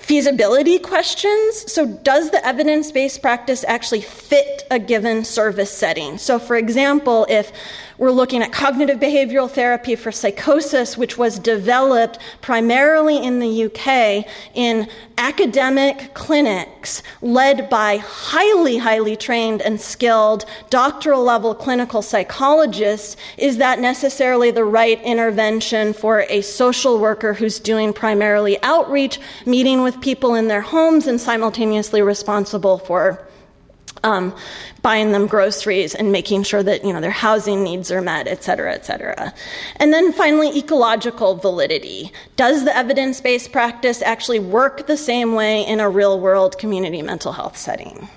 Feasibility 0.07 0.79
questions. 0.79 1.69
So, 1.69 1.85
does 1.85 2.31
the 2.31 2.43
evidence 2.47 2.93
based 2.93 3.21
practice 3.21 3.65
actually 3.67 3.99
fit 3.99 4.65
a 4.71 4.79
given 4.79 5.25
service 5.25 5.69
setting? 5.69 6.17
So, 6.17 6.39
for 6.39 6.55
example, 6.55 7.27
if 7.29 7.51
we're 7.97 8.11
looking 8.11 8.41
at 8.41 8.53
cognitive 8.53 8.99
behavioral 8.99 9.51
therapy 9.51 9.95
for 9.95 10.13
psychosis, 10.13 10.97
which 10.97 11.17
was 11.17 11.39
developed 11.39 12.19
primarily 12.39 13.17
in 13.17 13.39
the 13.39 13.65
UK 13.65 14.25
in 14.53 14.87
academic 15.17 16.13
clinics 16.13 17.03
led 17.21 17.69
by 17.69 17.97
highly, 17.97 18.77
highly 18.77 19.15
trained 19.15 19.61
and 19.61 19.79
skilled 19.79 20.45
doctoral 20.69 21.23
level 21.23 21.53
clinical 21.55 22.01
psychologists. 22.01 23.17
Is 23.37 23.57
that 23.57 23.79
necessarily 23.79 24.51
the 24.51 24.63
right 24.63 25.01
intervention 25.03 25.93
for 25.93 26.21
a 26.29 26.41
social 26.41 26.99
worker 26.99 27.33
who's 27.33 27.59
doing 27.59 27.93
primarily 27.93 28.61
outreach, 28.63 29.19
meeting 29.45 29.81
with 29.83 29.99
people 30.01 30.35
in 30.35 30.47
their 30.47 30.61
homes, 30.61 31.07
and 31.07 31.19
simultaneously 31.19 32.01
responsible 32.01 32.77
for 32.77 33.27
um, 34.03 34.33
buying 34.81 35.11
them 35.11 35.27
groceries 35.27 35.95
and 35.95 36.11
making 36.11 36.43
sure 36.43 36.63
that 36.63 36.83
you 36.83 36.93
know 36.93 37.01
their 37.01 37.11
housing 37.11 37.63
needs 37.63 37.91
are 37.91 38.01
met, 38.01 38.27
et 38.27 38.43
cetera, 38.43 38.73
et 38.73 38.85
cetera. 38.85 39.33
And 39.77 39.93
then 39.93 40.13
finally, 40.13 40.57
ecological 40.57 41.35
validity. 41.35 42.11
Does 42.35 42.65
the 42.65 42.75
evidence-based 42.75 43.51
practice 43.51 44.01
actually 44.01 44.39
work 44.39 44.87
the 44.87 44.97
same 44.97 45.33
way 45.33 45.65
in 45.65 45.79
a 45.79 45.89
real-world 45.89 46.57
community 46.57 47.01
mental 47.01 47.31
health 47.31 47.57
setting? 47.57 48.09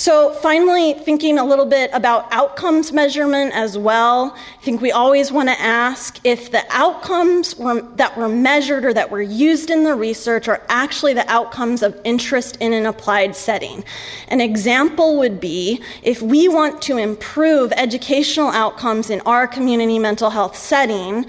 So, 0.00 0.32
finally, 0.32 0.94
thinking 0.94 1.36
a 1.36 1.44
little 1.44 1.66
bit 1.66 1.90
about 1.92 2.26
outcomes 2.32 2.90
measurement 2.90 3.52
as 3.52 3.76
well, 3.76 4.34
I 4.34 4.62
think 4.62 4.80
we 4.80 4.92
always 4.92 5.30
want 5.30 5.50
to 5.50 5.60
ask 5.60 6.18
if 6.24 6.50
the 6.50 6.64
outcomes 6.70 7.54
were, 7.56 7.82
that 7.96 8.16
were 8.16 8.26
measured 8.26 8.86
or 8.86 8.94
that 8.94 9.10
were 9.10 9.20
used 9.20 9.68
in 9.68 9.84
the 9.84 9.94
research 9.94 10.48
are 10.48 10.62
actually 10.70 11.12
the 11.12 11.30
outcomes 11.30 11.82
of 11.82 12.00
interest 12.04 12.56
in 12.62 12.72
an 12.72 12.86
applied 12.86 13.36
setting. 13.36 13.84
An 14.28 14.40
example 14.40 15.18
would 15.18 15.38
be 15.38 15.82
if 16.02 16.22
we 16.22 16.48
want 16.48 16.80
to 16.80 16.96
improve 16.96 17.70
educational 17.72 18.48
outcomes 18.48 19.10
in 19.10 19.20
our 19.26 19.46
community 19.46 19.98
mental 19.98 20.30
health 20.30 20.56
setting, 20.56 21.26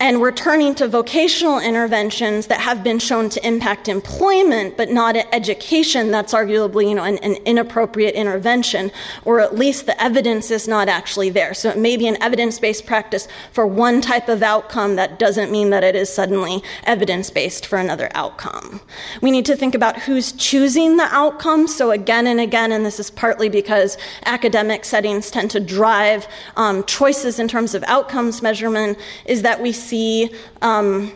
and 0.00 0.20
we're 0.20 0.30
turning 0.30 0.76
to 0.76 0.86
vocational 0.86 1.58
interventions 1.58 2.46
that 2.46 2.60
have 2.60 2.84
been 2.84 3.00
shown 3.00 3.28
to 3.30 3.44
impact 3.46 3.88
employment, 3.88 4.76
but 4.76 4.90
not 4.90 5.16
education. 5.32 6.12
That's 6.12 6.32
arguably, 6.32 6.88
you 6.88 6.94
know, 6.94 7.02
an, 7.02 7.18
an, 7.18 7.34
inappropriate 7.44 8.14
intervention, 8.14 8.92
or 9.24 9.40
at 9.40 9.56
least 9.56 9.86
the 9.86 10.00
evidence 10.00 10.52
is 10.52 10.68
not 10.68 10.88
actually 10.88 11.30
there. 11.30 11.52
So 11.52 11.70
it 11.70 11.78
may 11.78 11.96
be 11.96 12.06
an 12.06 12.20
evidence-based 12.22 12.86
practice 12.86 13.26
for 13.52 13.66
one 13.66 14.00
type 14.00 14.28
of 14.28 14.42
outcome. 14.42 14.94
That 14.96 15.18
doesn't 15.18 15.50
mean 15.50 15.70
that 15.70 15.82
it 15.82 15.96
is 15.96 16.12
suddenly 16.12 16.62
evidence-based 16.84 17.66
for 17.66 17.78
another 17.78 18.08
outcome. 18.14 18.80
We 19.20 19.32
need 19.32 19.46
to 19.46 19.56
think 19.56 19.74
about 19.74 19.98
who's 19.98 20.30
choosing 20.32 20.96
the 20.96 21.08
outcome. 21.10 21.66
So 21.66 21.90
again 21.90 22.28
and 22.28 22.38
again, 22.38 22.70
and 22.70 22.86
this 22.86 23.00
is 23.00 23.10
partly 23.10 23.48
because 23.48 23.96
academic 24.26 24.84
settings 24.84 25.30
tend 25.30 25.50
to 25.52 25.60
drive 25.60 26.28
um, 26.56 26.84
choices 26.84 27.40
in 27.40 27.48
terms 27.48 27.74
of 27.74 27.82
outcomes 27.84 28.42
measurement, 28.42 28.96
is 29.24 29.42
that 29.42 29.60
we 29.60 29.72
see 29.88 30.30
um, 30.62 31.12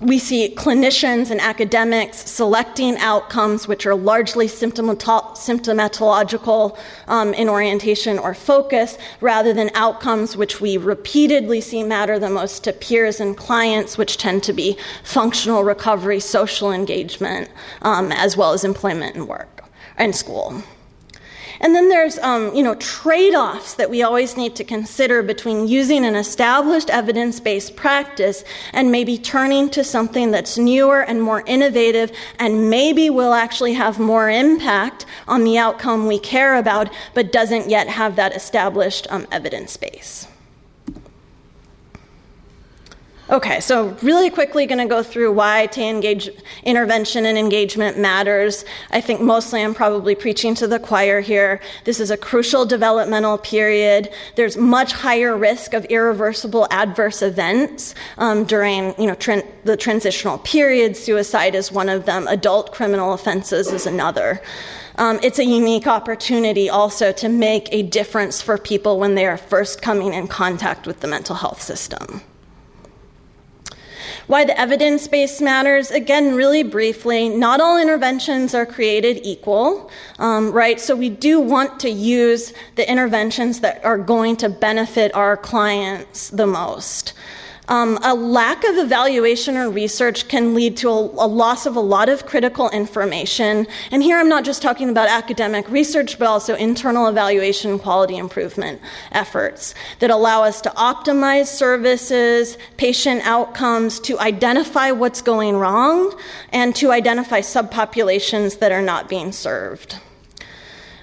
we 0.00 0.20
see 0.20 0.54
clinicians 0.54 1.32
and 1.32 1.40
academics 1.40 2.18
selecting 2.18 2.96
outcomes 2.98 3.66
which 3.66 3.84
are 3.84 3.96
largely 3.96 4.46
symptomatological 4.46 6.78
um, 7.08 7.34
in 7.34 7.48
orientation 7.48 8.16
or 8.16 8.32
focus 8.32 8.96
rather 9.20 9.52
than 9.52 9.72
outcomes 9.74 10.36
which 10.36 10.60
we 10.60 10.76
repeatedly 10.76 11.60
see 11.60 11.82
matter 11.82 12.16
the 12.20 12.30
most 12.30 12.62
to 12.62 12.72
peers 12.72 13.18
and 13.18 13.36
clients, 13.36 13.98
which 13.98 14.18
tend 14.18 14.44
to 14.44 14.52
be 14.52 14.78
functional 15.02 15.64
recovery, 15.64 16.20
social 16.20 16.70
engagement, 16.70 17.50
um, 17.82 18.12
as 18.12 18.36
well 18.36 18.52
as 18.52 18.64
employment 18.64 19.16
and 19.16 19.26
work 19.26 19.64
and 19.96 20.14
school. 20.14 20.62
And 21.60 21.74
then 21.74 21.88
there's, 21.88 22.18
um, 22.18 22.54
you 22.54 22.62
know, 22.62 22.76
trade-offs 22.76 23.74
that 23.74 23.90
we 23.90 24.02
always 24.02 24.36
need 24.36 24.54
to 24.56 24.64
consider 24.64 25.22
between 25.22 25.66
using 25.66 26.04
an 26.04 26.14
established 26.14 26.88
evidence-based 26.88 27.74
practice 27.74 28.44
and 28.72 28.92
maybe 28.92 29.18
turning 29.18 29.68
to 29.70 29.82
something 29.82 30.30
that's 30.30 30.56
newer 30.56 31.02
and 31.02 31.20
more 31.20 31.42
innovative 31.46 32.12
and 32.38 32.70
maybe 32.70 33.10
will 33.10 33.34
actually 33.34 33.72
have 33.72 33.98
more 33.98 34.30
impact 34.30 35.06
on 35.26 35.42
the 35.42 35.58
outcome 35.58 36.06
we 36.06 36.20
care 36.20 36.56
about, 36.56 36.88
but 37.14 37.32
doesn't 37.32 37.68
yet 37.68 37.88
have 37.88 38.14
that 38.16 38.36
established 38.36 39.08
um, 39.10 39.26
evidence 39.32 39.76
base. 39.76 40.27
Okay, 43.30 43.60
so 43.60 43.94
really 44.00 44.30
quickly 44.30 44.64
going 44.64 44.78
to 44.78 44.86
go 44.86 45.02
through 45.02 45.32
why 45.32 45.68
engage 45.76 46.30
intervention 46.62 47.26
and 47.26 47.36
engagement 47.36 47.98
matters. 47.98 48.64
I 48.90 49.02
think 49.02 49.20
mostly 49.20 49.62
I'm 49.62 49.74
probably 49.74 50.14
preaching 50.14 50.54
to 50.54 50.66
the 50.66 50.78
choir 50.78 51.20
here. 51.20 51.60
This 51.84 52.00
is 52.00 52.10
a 52.10 52.16
crucial 52.16 52.64
developmental 52.64 53.36
period. 53.36 54.10
There's 54.36 54.56
much 54.56 54.92
higher 54.92 55.36
risk 55.36 55.74
of 55.74 55.84
irreversible 55.86 56.68
adverse 56.70 57.20
events 57.20 57.94
um, 58.16 58.44
during 58.44 58.94
you 58.98 59.06
know 59.06 59.42
the 59.64 59.76
transitional 59.76 60.38
period. 60.38 60.96
Suicide 60.96 61.54
is 61.54 61.70
one 61.70 61.90
of 61.90 62.06
them. 62.06 62.26
Adult 62.28 62.72
criminal 62.72 63.12
offenses 63.12 63.70
is 63.70 63.84
another. 63.84 64.40
Um, 64.96 65.20
it's 65.22 65.38
a 65.38 65.44
unique 65.44 65.86
opportunity 65.86 66.70
also 66.70 67.12
to 67.12 67.28
make 67.28 67.68
a 67.72 67.82
difference 67.82 68.40
for 68.40 68.56
people 68.56 68.98
when 68.98 69.16
they 69.16 69.26
are 69.26 69.36
first 69.36 69.82
coming 69.82 70.14
in 70.14 70.28
contact 70.28 70.86
with 70.86 71.00
the 71.00 71.06
mental 71.08 71.36
health 71.36 71.60
system. 71.60 72.22
Why 74.28 74.44
the 74.44 74.60
evidence 74.60 75.08
base 75.08 75.40
matters, 75.40 75.90
again, 75.90 76.34
really 76.34 76.62
briefly, 76.62 77.30
not 77.30 77.62
all 77.62 77.80
interventions 77.80 78.54
are 78.54 78.66
created 78.66 79.20
equal, 79.22 79.90
um, 80.18 80.52
right? 80.52 80.78
So 80.78 80.94
we 80.94 81.08
do 81.08 81.40
want 81.40 81.80
to 81.80 81.88
use 81.88 82.52
the 82.76 82.88
interventions 82.88 83.60
that 83.60 83.82
are 83.86 83.96
going 83.96 84.36
to 84.36 84.50
benefit 84.50 85.14
our 85.14 85.38
clients 85.38 86.28
the 86.28 86.46
most. 86.46 87.14
Um, 87.68 87.98
a 88.02 88.14
lack 88.14 88.64
of 88.64 88.78
evaluation 88.78 89.56
or 89.58 89.68
research 89.68 90.26
can 90.28 90.54
lead 90.54 90.78
to 90.78 90.88
a, 90.88 91.00
a, 91.00 91.28
loss 91.28 91.66
of 91.66 91.76
a 91.76 91.80
lot 91.80 92.08
of 92.08 92.24
critical 92.24 92.70
information. 92.70 93.66
And 93.90 94.02
here 94.02 94.18
I'm 94.18 94.28
not 94.28 94.44
just 94.44 94.62
talking 94.62 94.88
about 94.88 95.08
academic 95.08 95.68
research, 95.68 96.18
but 96.18 96.26
also 96.26 96.54
internal 96.54 97.08
evaluation 97.08 97.78
quality 97.78 98.16
improvement 98.16 98.80
efforts 99.12 99.74
that 99.98 100.10
allow 100.10 100.42
us 100.42 100.62
to 100.62 100.70
optimize 100.70 101.46
services, 101.46 102.56
patient 102.78 103.20
outcomes, 103.26 104.00
to 104.00 104.18
identify 104.18 104.90
what's 104.90 105.20
going 105.20 105.56
wrong, 105.56 106.18
and 106.52 106.74
to 106.76 106.90
identify 106.90 107.40
subpopulations 107.40 108.60
that 108.60 108.72
are 108.72 108.82
not 108.82 109.10
being 109.10 109.30
served. 109.30 109.96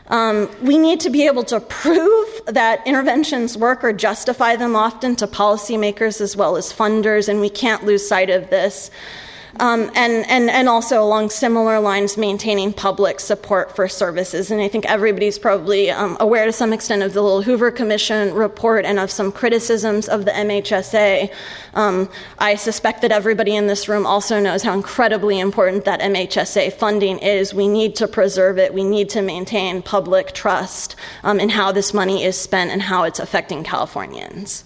Um, 0.07 0.49
we 0.61 0.77
need 0.77 0.99
to 1.01 1.09
be 1.09 1.25
able 1.25 1.43
to 1.45 1.59
prove 1.59 2.41
that 2.45 2.85
interventions 2.85 3.57
work 3.57 3.83
or 3.83 3.91
justify 3.91 4.55
them 4.55 4.75
often 4.75 5.15
to 5.17 5.27
policymakers 5.27 6.21
as 6.21 6.35
well 6.37 6.57
as 6.57 6.71
funders, 6.71 7.27
and 7.27 7.41
we 7.41 7.49
can't 7.49 7.83
lose 7.83 8.07
sight 8.07 8.29
of 8.29 8.49
this. 8.49 8.91
Um, 9.59 9.89
and, 9.95 10.25
and, 10.27 10.49
and 10.49 10.67
also 10.67 11.01
along 11.01 11.29
similar 11.29 11.79
lines, 11.79 12.17
maintaining 12.17 12.73
public 12.73 13.21
support 13.21 13.73
for 13.73 13.87
services. 13.87 14.51
And 14.51 14.61
I 14.61 14.67
think 14.67 14.85
everybody's 14.85 15.39
probably 15.39 15.89
um, 15.89 16.17
aware 16.19 16.45
to 16.45 16.51
some 16.51 16.73
extent 16.73 17.03
of 17.03 17.13
the 17.13 17.21
Little 17.21 17.41
Hoover 17.41 17.71
Commission 17.71 18.33
report 18.33 18.83
and 18.83 18.99
of 18.99 19.09
some 19.09 19.31
criticisms 19.31 20.09
of 20.09 20.25
the 20.25 20.31
MHSA. 20.31 21.31
Um, 21.73 22.09
I 22.37 22.55
suspect 22.55 23.01
that 23.01 23.13
everybody 23.13 23.55
in 23.55 23.67
this 23.67 23.87
room 23.87 24.05
also 24.05 24.41
knows 24.41 24.61
how 24.61 24.73
incredibly 24.73 25.39
important 25.39 25.85
that 25.85 26.01
MHSA 26.01 26.73
funding 26.73 27.19
is. 27.19 27.53
We 27.53 27.69
need 27.69 27.95
to 27.95 28.07
preserve 28.07 28.57
it. 28.57 28.73
We 28.73 28.83
need 28.83 29.09
to 29.11 29.21
maintain 29.21 29.81
public 29.81 30.33
trust 30.33 30.97
um, 31.23 31.39
in 31.39 31.47
how 31.47 31.71
this 31.71 31.93
money 31.93 32.25
is 32.25 32.37
spent 32.37 32.71
and 32.71 32.81
how 32.81 33.03
it's 33.03 33.19
affecting 33.19 33.63
Californians. 33.63 34.64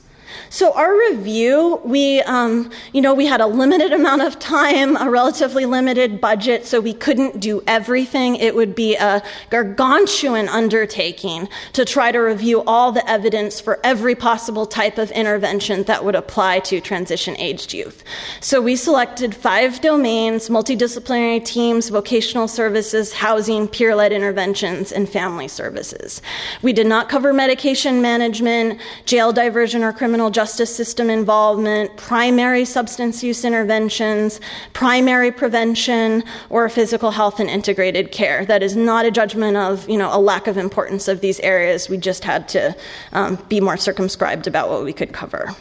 So 0.52 0.74
our 0.74 0.98
review, 1.12 1.80
we, 1.84 2.22
um, 2.22 2.72
you 2.92 3.02
know, 3.02 3.14
we 3.14 3.28
had 3.28 3.40
a 3.40 3.46
limited 3.46 3.94
amount 4.00 4.24
of 4.24 4.40
time, 4.40 4.98
a 4.98 5.10
relatively 5.10 5.66
limited 5.68 6.20
budget, 6.20 6.66
so 6.66 6.80
we 6.80 6.94
couldn't 6.94 7.40
do 7.40 7.62
everything. 7.68 8.36
It 8.36 8.56
would 8.56 8.74
be 8.74 8.96
a 8.96 9.22
gargantuan 9.52 10.50
undertaking 10.50 11.48
to 11.74 11.86
try 11.86 12.12
to 12.12 12.20
review 12.20 12.64
all 12.64 12.92
the 12.92 13.08
evidence 13.08 13.60
for 13.60 13.80
every 13.84 14.16
possible 14.16 14.66
type 14.66 14.98
of 14.98 15.12
intervention 15.12 15.84
that 15.84 16.04
would 16.04 16.16
apply 16.16 16.60
to 16.62 16.82
transition-aged 16.82 17.72
youth. 17.74 18.04
So 18.42 18.60
we 18.60 18.76
selected 18.76 19.36
five 19.36 19.82
domains: 19.82 20.50
multidisciplinary 20.50 21.46
teams, 21.46 21.90
vocational 21.90 22.48
services, 22.48 23.14
housing, 23.14 23.68
peer-led 23.68 24.12
interventions, 24.12 24.92
and 24.92 25.08
family 25.08 25.48
services. 25.48 26.24
We 26.64 26.74
did 26.74 26.88
not 26.88 27.08
cover 27.08 27.34
medication 27.34 28.02
management, 28.02 28.80
jail 29.06 29.32
diversion, 29.32 29.84
or 29.84 29.94
criminal 29.94 30.32
justice 30.40 30.74
system 30.74 31.10
involvement, 31.10 31.98
primary 31.98 32.64
substance 32.64 33.22
use 33.22 33.44
interventions, 33.44 34.40
primary 34.72 35.34
prevention, 35.34 36.24
or 36.50 36.70
physical 36.70 37.12
health 37.12 37.42
and 37.42 37.50
integrated 37.50 38.14
care. 38.14 38.46
That 38.46 38.64
is 38.64 38.74
not 38.74 39.04
a 39.06 39.12
judgment 39.12 39.58
of 39.58 39.90
you 39.90 39.98
know 39.98 40.10
a 40.18 40.22
lack 40.32 40.48
of 40.48 40.56
importance 40.58 41.10
of 41.10 41.20
these 41.20 41.42
areas. 41.42 41.90
We 41.90 41.98
just 41.98 42.24
had 42.24 42.48
to 42.56 42.74
um, 43.12 43.36
be 43.50 43.60
more 43.60 43.76
circumscribed 43.76 44.48
about 44.48 44.70
what 44.70 44.86
we 44.86 44.94
could 44.94 45.12
cover. 45.12 45.54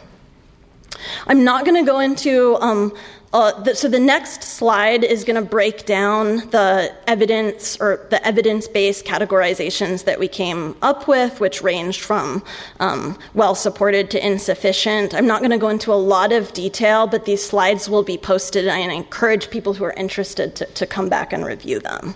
I'm 1.27 1.45
not 1.45 1.65
going 1.65 1.85
to 1.85 1.91
go 1.91 2.01
into 2.01 2.57
um, 2.61 2.93
uh, 3.35 3.61
the, 3.63 3.75
so 3.75 3.89
the 3.89 4.01
next 4.01 4.43
slide 4.43 5.05
is 5.05 5.23
going 5.23 5.37
to 5.37 5.47
break 5.47 5.85
down 5.85 6.37
the 6.51 6.95
evidence 7.07 7.79
or 7.79 8.07
the 8.09 8.27
evidence-based 8.27 9.05
categorizations 9.05 10.05
that 10.05 10.19
we 10.19 10.27
came 10.27 10.75
up 10.81 11.07
with, 11.07 11.39
which 11.39 11.63
ranged 11.63 12.01
from 12.01 12.43
um, 12.81 13.19
well-supported 13.35 14.11
to 14.11 14.27
insufficient. 14.27 15.15
I'm 15.15 15.27
not 15.27 15.41
going 15.41 15.51
to 15.51 15.59
go 15.59 15.69
into 15.69 15.93
a 15.93 15.95
lot 15.95 16.33
of 16.33 16.55
detail, 16.55 17.07
but 17.07 17.27
these 17.27 17.45
slides 17.45 17.91
will 17.91 18.03
be 18.03 18.17
posted, 18.17 18.67
and 18.67 18.91
I 18.91 18.95
encourage 18.95 19.51
people 19.51 19.75
who 19.75 19.85
are 19.85 19.93
interested 19.93 20.57
to, 20.57 20.65
to 20.65 20.87
come 20.87 21.11
back 21.11 21.35
and 21.35 21.45
review 21.45 21.81
them. 21.81 22.15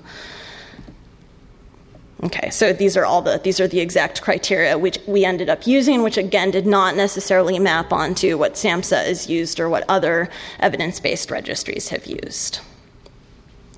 Okay, 2.25 2.50
so 2.50 2.73
these 2.73 2.97
are 2.97 3.05
all 3.05 3.21
the 3.21 3.41
these 3.43 3.59
are 3.59 3.67
the 3.67 3.81
exact 3.81 4.23
criteria 4.23 4.79
which 4.79 4.99
we 5.07 5.25
ended 5.25 5.50
up 5.50 5.67
using, 5.67 6.05
which 6.05 6.17
again 6.17 6.52
did 6.52 6.67
not 6.67 6.95
necessarily 6.95 7.59
map 7.59 7.93
onto 7.93 8.38
what 8.38 8.55
SAMHSA 8.55 9.09
is 9.09 9.29
used 9.29 9.59
or 9.59 9.69
what 9.69 9.85
other 9.88 10.29
evidence-based 10.61 11.33
registries 11.33 11.88
have 11.88 12.07
used. 12.07 12.61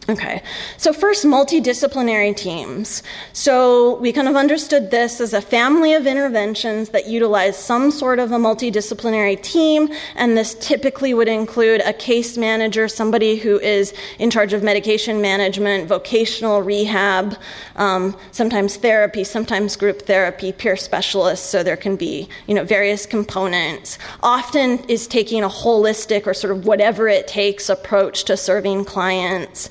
Okay, 0.07 0.43
so 0.77 0.93
first, 0.93 1.25
multidisciplinary 1.25 2.37
teams. 2.37 3.03
So 3.33 3.97
we 4.01 4.13
kind 4.13 4.29
of 4.29 4.37
understood 4.37 4.91
this 4.91 5.19
as 5.19 5.33
a 5.33 5.41
family 5.41 5.95
of 5.95 6.07
interventions 6.07 6.91
that 6.91 7.09
utilize 7.09 7.57
some 7.57 7.91
sort 7.91 8.19
of 8.19 8.31
a 8.31 8.37
multidisciplinary 8.37 9.43
team, 9.43 9.89
and 10.15 10.37
this 10.37 10.57
typically 10.57 11.15
would 11.15 11.29
include 11.29 11.81
a 11.87 11.95
case 11.95 12.37
manager, 12.37 12.87
somebody 12.87 13.37
who 13.37 13.59
is 13.61 13.95
in 14.19 14.31
charge 14.31 14.53
of 14.53 14.63
medication 14.63 15.23
management, 15.23 15.89
vocational 15.89 16.61
rehab, 16.61 17.39
um, 17.77 18.15
sometimes 18.31 18.77
therapy, 18.77 19.25
sometimes 19.25 19.75
group 19.75 20.03
therapy, 20.03 20.53
peer 20.53 20.77
specialists. 20.77 21.49
So 21.49 21.63
there 21.63 21.79
can 21.79 21.97
be, 21.97 22.29
you 22.47 22.55
know, 22.55 22.65
various 22.65 23.07
components. 23.07 23.99
Often 24.23 24.81
is 24.81 25.07
taking 25.07 25.43
a 25.43 25.49
holistic 25.49 26.27
or 26.27 26.35
sort 26.35 26.55
of 26.55 26.67
whatever 26.67 27.09
it 27.09 27.27
takes 27.27 27.71
approach 27.71 28.25
to 28.25 28.37
serving 28.37 28.85
clients. 28.85 29.71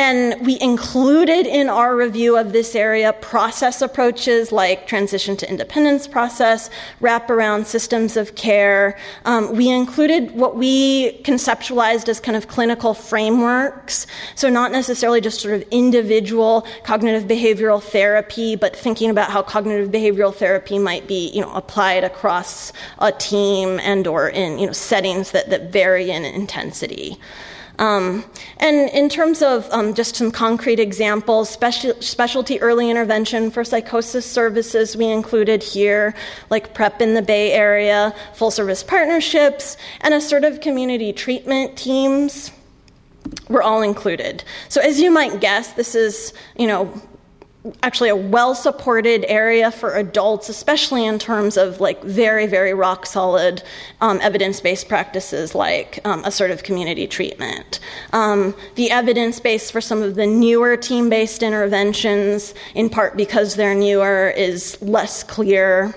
And 0.00 0.46
we 0.46 0.58
included 0.62 1.46
in 1.46 1.68
our 1.68 1.94
review 1.94 2.38
of 2.38 2.54
this 2.54 2.74
area 2.74 3.12
process 3.12 3.82
approaches 3.82 4.50
like 4.50 4.86
transition 4.86 5.36
to 5.36 5.46
independence 5.46 6.08
process, 6.08 6.70
wraparound 7.02 7.66
systems 7.66 8.16
of 8.16 8.34
care. 8.34 8.96
Um, 9.26 9.54
we 9.54 9.68
included 9.68 10.30
what 10.30 10.56
we 10.56 11.20
conceptualized 11.20 12.08
as 12.08 12.18
kind 12.18 12.34
of 12.34 12.48
clinical 12.48 12.94
frameworks. 12.94 14.06
So, 14.36 14.48
not 14.48 14.72
necessarily 14.72 15.20
just 15.20 15.42
sort 15.42 15.52
of 15.52 15.68
individual 15.70 16.66
cognitive 16.82 17.24
behavioral 17.24 17.82
therapy, 17.82 18.56
but 18.56 18.74
thinking 18.74 19.10
about 19.10 19.30
how 19.30 19.42
cognitive 19.42 19.90
behavioral 19.90 20.34
therapy 20.34 20.78
might 20.78 21.06
be 21.08 21.28
you 21.28 21.42
know, 21.42 21.52
applied 21.52 22.04
across 22.04 22.72
a 23.00 23.12
team 23.12 23.78
and 23.80 24.06
or 24.06 24.30
in 24.30 24.58
you 24.58 24.64
know, 24.64 24.72
settings 24.72 25.32
that, 25.32 25.50
that 25.50 25.70
vary 25.70 26.10
in 26.10 26.24
intensity. 26.24 27.18
Um, 27.80 28.24
and 28.58 28.90
in 28.90 29.08
terms 29.08 29.40
of 29.40 29.66
um, 29.72 29.94
just 29.94 30.14
some 30.14 30.30
concrete 30.30 30.78
examples, 30.78 31.48
special, 31.48 31.94
specialty 32.00 32.60
early 32.60 32.90
intervention 32.90 33.50
for 33.50 33.64
psychosis 33.64 34.26
services 34.26 34.96
we 34.96 35.06
included 35.06 35.62
here, 35.62 36.14
like 36.50 36.74
PREP 36.74 37.00
in 37.00 37.14
the 37.14 37.22
Bay 37.22 37.52
Area, 37.52 38.14
full 38.34 38.50
service 38.50 38.82
partnerships, 38.82 39.78
and 40.02 40.12
assertive 40.12 40.60
community 40.60 41.10
treatment 41.10 41.76
teams 41.76 42.52
were 43.48 43.62
all 43.62 43.80
included. 43.80 44.44
So 44.68 44.82
as 44.82 45.00
you 45.00 45.10
might 45.10 45.40
guess, 45.40 45.72
this 45.72 45.94
is, 45.94 46.34
you 46.56 46.66
know, 46.66 46.92
actually 47.82 48.08
a 48.08 48.16
well 48.16 48.54
supported 48.54 49.24
area 49.28 49.70
for 49.70 49.96
adults, 49.96 50.48
especially 50.48 51.04
in 51.04 51.18
terms 51.18 51.56
of 51.56 51.80
like 51.80 52.02
very, 52.02 52.46
very 52.46 52.72
rock 52.72 53.04
solid 53.04 53.62
um, 54.00 54.18
evidence 54.22 54.60
based 54.60 54.88
practices 54.88 55.54
like 55.54 56.00
um, 56.04 56.24
assertive 56.24 56.62
community 56.62 57.06
treatment. 57.06 57.80
Um, 58.12 58.54
the 58.76 58.90
evidence 58.90 59.40
base 59.40 59.70
for 59.70 59.80
some 59.80 60.02
of 60.02 60.14
the 60.14 60.26
newer 60.26 60.76
team 60.76 61.10
based 61.10 61.42
interventions, 61.42 62.54
in 62.74 62.88
part 62.88 63.16
because 63.16 63.56
they're 63.56 63.74
newer, 63.74 64.30
is 64.30 64.80
less 64.80 65.22
clear. 65.22 65.94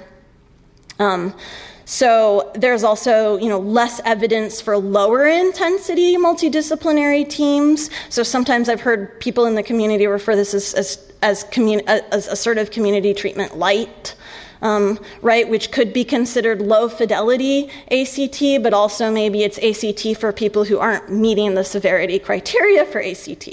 So 1.93 2.51
there's 2.55 2.83
also, 2.83 3.37
you 3.37 3.47
know, 3.47 3.59
less 3.59 4.01
evidence 4.03 4.59
for 4.59 4.79
lower 4.79 5.27
intensity 5.27 6.17
multidisciplinary 6.17 7.29
teams. 7.29 7.91
So 8.09 8.23
sometimes 8.23 8.67
I've 8.67 8.81
heard 8.81 9.19
people 9.19 9.45
in 9.45 9.53
the 9.53 9.61
community 9.61 10.07
refer 10.07 10.35
this 10.35 10.55
as, 10.55 10.73
as 10.73 11.13
as, 11.21 11.43
commun- 11.43 11.87
as 11.87 12.27
assertive 12.27 12.71
community 12.71 13.13
treatment 13.13 13.57
light. 13.59 14.15
Um, 14.63 14.97
right, 15.21 15.47
which 15.47 15.71
could 15.71 15.91
be 15.91 16.05
considered 16.05 16.61
low 16.61 16.87
fidelity 16.87 17.69
ACT, 17.91 18.63
but 18.63 18.73
also 18.73 19.11
maybe 19.11 19.43
it's 19.43 19.59
ACT 19.59 20.17
for 20.17 20.31
people 20.31 20.63
who 20.63 20.79
aren't 20.79 21.11
meeting 21.11 21.53
the 21.53 21.65
severity 21.65 22.17
criteria 22.17 22.85
for 22.85 23.01
ACT. 23.01 23.49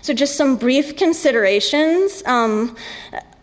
So, 0.00 0.12
just 0.12 0.36
some 0.36 0.56
brief 0.56 0.96
considerations. 0.96 2.24
Um, 2.26 2.76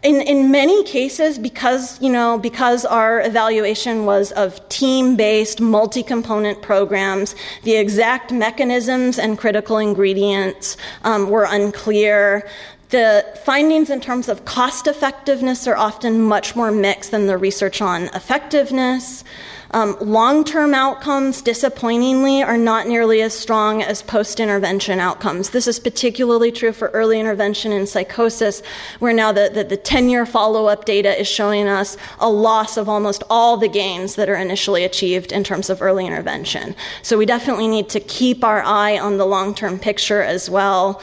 in, 0.02 0.22
in 0.22 0.50
many 0.50 0.84
cases, 0.86 1.38
because, 1.38 2.02
you 2.02 2.10
know, 2.10 2.38
because 2.38 2.86
our 2.86 3.22
evaluation 3.22 4.06
was 4.06 4.32
of 4.32 4.68
team-based, 4.70 5.60
multi-component 5.60 6.62
programs, 6.62 7.36
the 7.64 7.76
exact 7.76 8.32
mechanisms 8.32 9.20
and 9.20 9.38
critical 9.38 9.78
ingredients 9.78 10.78
um, 11.04 11.30
were 11.30 11.46
unclear. 11.50 12.48
The 12.90 13.26
findings 13.44 13.90
in 13.90 14.00
terms 14.00 14.30
of 14.30 14.46
cost 14.46 14.88
effectiveness 14.88 15.68
are 15.68 15.78
often 15.78 16.22
much 16.22 16.56
more 16.56 16.72
mixed 16.72 17.12
than 17.12 17.28
the 17.28 17.38
research 17.38 17.82
on 17.82 18.04
effectiveness. 18.16 19.26
Um, 19.72 19.96
Long 20.00 20.44
term 20.44 20.74
outcomes, 20.74 21.42
disappointingly, 21.44 22.42
are 22.42 22.58
not 22.58 22.88
nearly 22.88 23.22
as 23.22 23.38
strong 23.38 23.84
as 23.84 24.02
post 24.02 24.40
intervention 24.40 25.00
outcomes. 25.00 25.52
This 25.52 25.68
is 25.68 25.80
particularly 25.80 26.52
true 26.52 26.72
for 26.72 26.88
early 26.90 27.20
intervention 27.20 27.72
in 27.72 27.86
psychosis, 27.86 28.64
where 28.98 29.14
now 29.14 29.32
the, 29.32 29.52
the, 29.54 29.64
the 29.64 29.78
10 29.78 30.10
year 30.10 30.26
follow 30.26 30.66
up 30.66 30.86
data 30.86 31.20
is 31.20 31.28
showing 31.28 31.68
us 31.68 31.98
a 32.20 32.30
loss 32.30 32.78
of 32.78 32.90
almost 32.90 33.22
all 33.30 33.58
the 33.58 33.68
gains 33.68 34.16
that 34.16 34.28
are 34.28 34.36
initially 34.36 34.84
achieved 34.84 35.32
in 35.32 35.44
terms 35.44 35.70
of 35.70 35.82
early 35.82 36.08
intervention. 36.08 36.76
So 37.04 37.18
we 37.18 37.28
definitely 37.28 37.68
need 37.68 37.90
to 37.90 38.00
keep 38.00 38.44
our 38.44 38.64
eye 38.64 38.98
on 38.98 39.18
the 39.18 39.26
long 39.26 39.54
term 39.54 39.78
picture 39.78 40.24
as 40.24 40.50
well. 40.50 41.00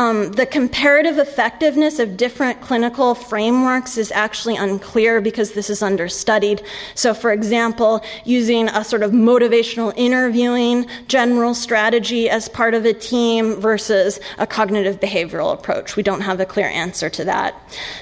Um, 0.00 0.32
the 0.32 0.46
comparative 0.46 1.18
effectiveness 1.18 1.98
of 1.98 2.16
different 2.16 2.62
clinical 2.62 3.14
frameworks 3.14 3.98
is 3.98 4.10
actually 4.12 4.56
unclear 4.56 5.20
because 5.20 5.52
this 5.52 5.68
is 5.68 5.82
understudied. 5.82 6.62
So, 6.94 7.12
for 7.12 7.32
example, 7.32 8.02
using 8.24 8.70
a 8.70 8.82
sort 8.82 9.02
of 9.02 9.10
motivational 9.10 9.92
interviewing 9.98 10.86
general 11.06 11.52
strategy 11.52 12.30
as 12.30 12.48
part 12.48 12.72
of 12.72 12.86
a 12.86 12.94
team 12.94 13.60
versus 13.60 14.20
a 14.38 14.46
cognitive 14.46 15.00
behavioral 15.00 15.52
approach. 15.52 15.96
We 15.96 16.02
don't 16.02 16.22
have 16.22 16.40
a 16.40 16.46
clear 16.46 16.68
answer 16.68 17.10
to 17.10 17.24
that. 17.24 17.54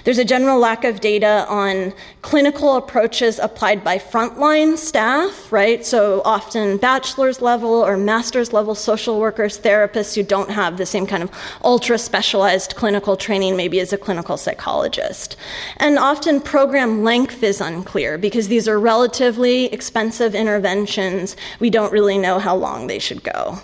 There's 0.04 0.18
a 0.18 0.24
general 0.24 0.61
lack 0.61 0.84
of 0.84 1.00
data 1.00 1.46
on 1.48 1.92
clinical 2.22 2.76
approaches 2.76 3.40
applied 3.40 3.82
by 3.82 3.98
frontline 3.98 4.78
staff, 4.78 5.50
right? 5.50 5.84
So, 5.84 6.22
often 6.24 6.76
bachelor's 6.76 7.42
level 7.42 7.72
or 7.72 7.96
master's 7.96 8.52
level 8.52 8.76
social 8.76 9.18
workers, 9.18 9.58
therapists 9.58 10.14
who 10.14 10.22
don't 10.22 10.50
have 10.52 10.76
the 10.76 10.87
same 10.87 11.04
kind 11.04 11.24
of 11.24 11.32
ultra 11.64 11.88
specialized 11.96 12.74
clinical 12.74 13.16
training, 13.16 13.57
maybe 13.57 13.81
as 13.81 13.92
a 13.92 13.98
clinical 13.98 14.37
psychologist. 14.37 15.37
And 15.79 15.98
often 15.98 16.40
program 16.40 17.03
length 17.05 17.42
is 17.42 17.61
unclear 17.61 18.18
because 18.18 18.48
these 18.48 18.68
are 18.68 18.79
relatively 18.79 19.66
expensive 19.72 20.35
interventions. 20.35 21.37
We 21.61 21.70
don't 21.70 21.92
really 21.92 22.18
know 22.18 22.38
how 22.38 22.57
long 22.57 22.88
they 22.88 22.98
should 22.98 23.22
go. 23.22 23.59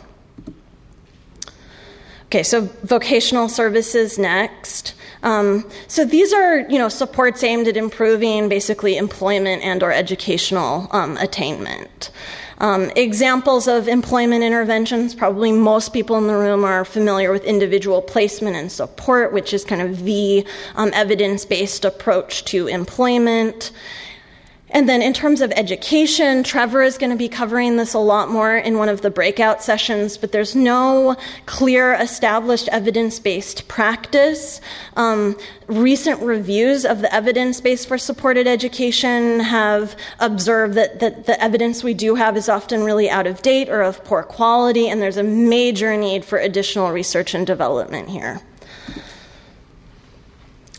Okay, 2.26 2.42
so 2.42 2.62
vocational 2.82 3.48
services 3.48 4.18
next. 4.18 4.94
Um, 5.22 5.68
so 5.86 6.04
these 6.04 6.32
are, 6.32 6.60
you 6.68 6.78
know, 6.78 6.88
supports 6.88 7.42
aimed 7.42 7.68
at 7.68 7.76
improving 7.76 8.48
basically 8.48 8.96
employment 8.96 9.62
and 9.62 9.82
or 9.82 9.92
educational 9.92 10.88
um, 10.90 11.16
attainment. 11.18 12.10
Um, 12.58 12.90
examples 12.96 13.66
of 13.66 13.88
employment 13.88 14.44
interventions, 14.44 15.14
probably 15.14 15.50
most 15.52 15.92
people 15.92 16.16
in 16.18 16.26
the 16.26 16.36
room 16.36 16.64
are 16.64 16.84
familiar 16.84 17.32
with 17.32 17.44
individual 17.44 18.00
placement 18.00 18.56
and 18.56 18.70
support, 18.70 19.32
which 19.32 19.52
is 19.52 19.64
kind 19.64 19.82
of 19.82 20.04
the 20.04 20.46
um, 20.76 20.90
evidence 20.94 21.44
based 21.44 21.84
approach 21.84 22.44
to 22.46 22.68
employment. 22.68 23.72
And 24.74 24.88
then 24.88 25.02
in 25.02 25.12
terms 25.12 25.40
of 25.40 25.52
education, 25.52 26.42
Trevor 26.42 26.82
is 26.82 26.98
going 26.98 27.10
to 27.10 27.16
be 27.16 27.28
covering 27.28 27.76
this 27.76 27.94
a 27.94 28.00
lot 28.00 28.28
more 28.28 28.56
in 28.56 28.76
one 28.76 28.88
of 28.88 29.02
the 29.02 29.10
breakout 29.10 29.62
sessions, 29.62 30.16
but 30.16 30.32
there's 30.32 30.56
no 30.56 31.16
clear 31.46 31.94
established 31.94 32.68
evidence 32.72 33.20
based 33.20 33.68
practice. 33.68 34.60
Um, 34.96 35.38
recent 35.68 36.20
reviews 36.22 36.84
of 36.84 37.02
the 37.02 37.14
evidence 37.14 37.60
base 37.60 37.84
for 37.84 37.96
supported 37.98 38.48
education 38.48 39.38
have 39.38 39.96
observed 40.18 40.74
that, 40.74 40.98
that 40.98 41.26
the 41.26 41.40
evidence 41.40 41.84
we 41.84 41.94
do 41.94 42.16
have 42.16 42.36
is 42.36 42.48
often 42.48 42.82
really 42.82 43.08
out 43.08 43.28
of 43.28 43.42
date 43.42 43.68
or 43.68 43.80
of 43.80 44.02
poor 44.02 44.24
quality, 44.24 44.88
and 44.88 45.00
there's 45.00 45.16
a 45.16 45.22
major 45.22 45.96
need 45.96 46.24
for 46.24 46.38
additional 46.38 46.90
research 46.90 47.32
and 47.32 47.46
development 47.46 48.08
here. 48.08 48.40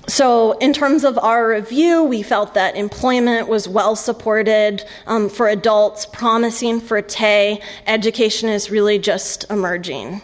So, 0.07 0.51
in 0.59 0.71
terms 0.71 1.03
of 1.03 1.17
our 1.17 1.49
review, 1.49 2.03
we 2.03 2.21
felt 2.21 2.53
that 2.53 2.75
employment 2.75 3.47
was 3.47 3.67
well 3.67 3.95
supported 3.95 4.85
um, 5.07 5.29
for 5.29 5.47
adults, 5.47 6.05
promising 6.05 6.79
for 6.79 7.01
TAY. 7.01 7.59
Education 7.87 8.49
is 8.49 8.69
really 8.69 8.99
just 8.99 9.49
emerging. 9.49 10.21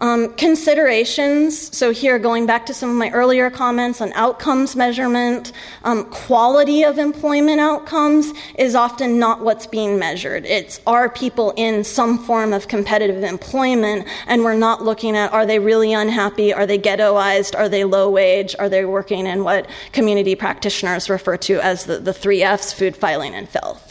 Um, 0.00 0.34
considerations, 0.34 1.76
so 1.76 1.92
here 1.92 2.18
going 2.18 2.46
back 2.46 2.66
to 2.66 2.74
some 2.74 2.90
of 2.90 2.96
my 2.96 3.10
earlier 3.10 3.48
comments 3.48 4.00
on 4.00 4.12
outcomes 4.14 4.74
measurement, 4.74 5.52
um, 5.84 6.04
quality 6.06 6.82
of 6.82 6.98
employment 6.98 7.60
outcomes 7.60 8.32
is 8.58 8.74
often 8.74 9.20
not 9.20 9.40
what's 9.40 9.66
being 9.68 9.98
measured. 9.98 10.46
It's 10.46 10.80
are 10.86 11.08
people 11.08 11.52
in 11.56 11.84
some 11.84 12.18
form 12.18 12.52
of 12.52 12.66
competitive 12.66 13.22
employment, 13.22 14.08
and 14.26 14.42
we're 14.42 14.56
not 14.56 14.82
looking 14.82 15.16
at 15.16 15.32
are 15.32 15.46
they 15.46 15.60
really 15.60 15.92
unhappy, 15.92 16.52
are 16.52 16.66
they 16.66 16.78
ghettoized, 16.78 17.56
are 17.56 17.68
they 17.68 17.84
low 17.84 18.10
wage, 18.10 18.56
are 18.58 18.68
they 18.68 18.84
working 18.84 19.26
in 19.26 19.44
what 19.44 19.68
community 19.92 20.34
practitioners 20.34 21.08
refer 21.08 21.36
to 21.36 21.60
as 21.60 21.84
the, 21.84 21.98
the 21.98 22.12
three 22.12 22.42
F's 22.42 22.72
food, 22.72 22.96
filing, 22.96 23.32
and 23.34 23.48
filth. 23.48 23.83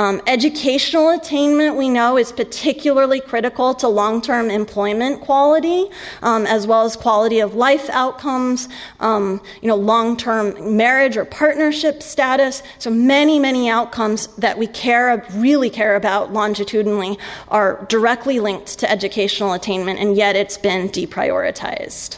Um, 0.00 0.22
educational 0.26 1.10
attainment, 1.10 1.76
we 1.76 1.90
know, 1.90 2.16
is 2.16 2.32
particularly 2.32 3.20
critical 3.20 3.74
to 3.74 3.86
long 3.86 4.22
term 4.22 4.50
employment 4.50 5.20
quality, 5.20 5.90
um, 6.22 6.46
as 6.46 6.66
well 6.66 6.86
as 6.86 6.96
quality 6.96 7.40
of 7.40 7.54
life 7.54 7.90
outcomes, 7.90 8.70
um, 9.00 9.42
you 9.60 9.68
know, 9.68 9.76
long 9.76 10.16
term 10.16 10.74
marriage 10.74 11.18
or 11.18 11.26
partnership 11.26 12.02
status. 12.02 12.62
So 12.78 12.88
many, 12.88 13.38
many 13.38 13.68
outcomes 13.68 14.28
that 14.38 14.56
we 14.56 14.68
care, 14.68 15.22
really 15.34 15.68
care 15.68 15.96
about 15.96 16.32
longitudinally 16.32 17.18
are 17.48 17.84
directly 17.90 18.40
linked 18.40 18.78
to 18.78 18.90
educational 18.90 19.52
attainment, 19.52 19.98
and 19.98 20.16
yet 20.16 20.34
it's 20.34 20.56
been 20.56 20.88
deprioritized. 20.88 22.16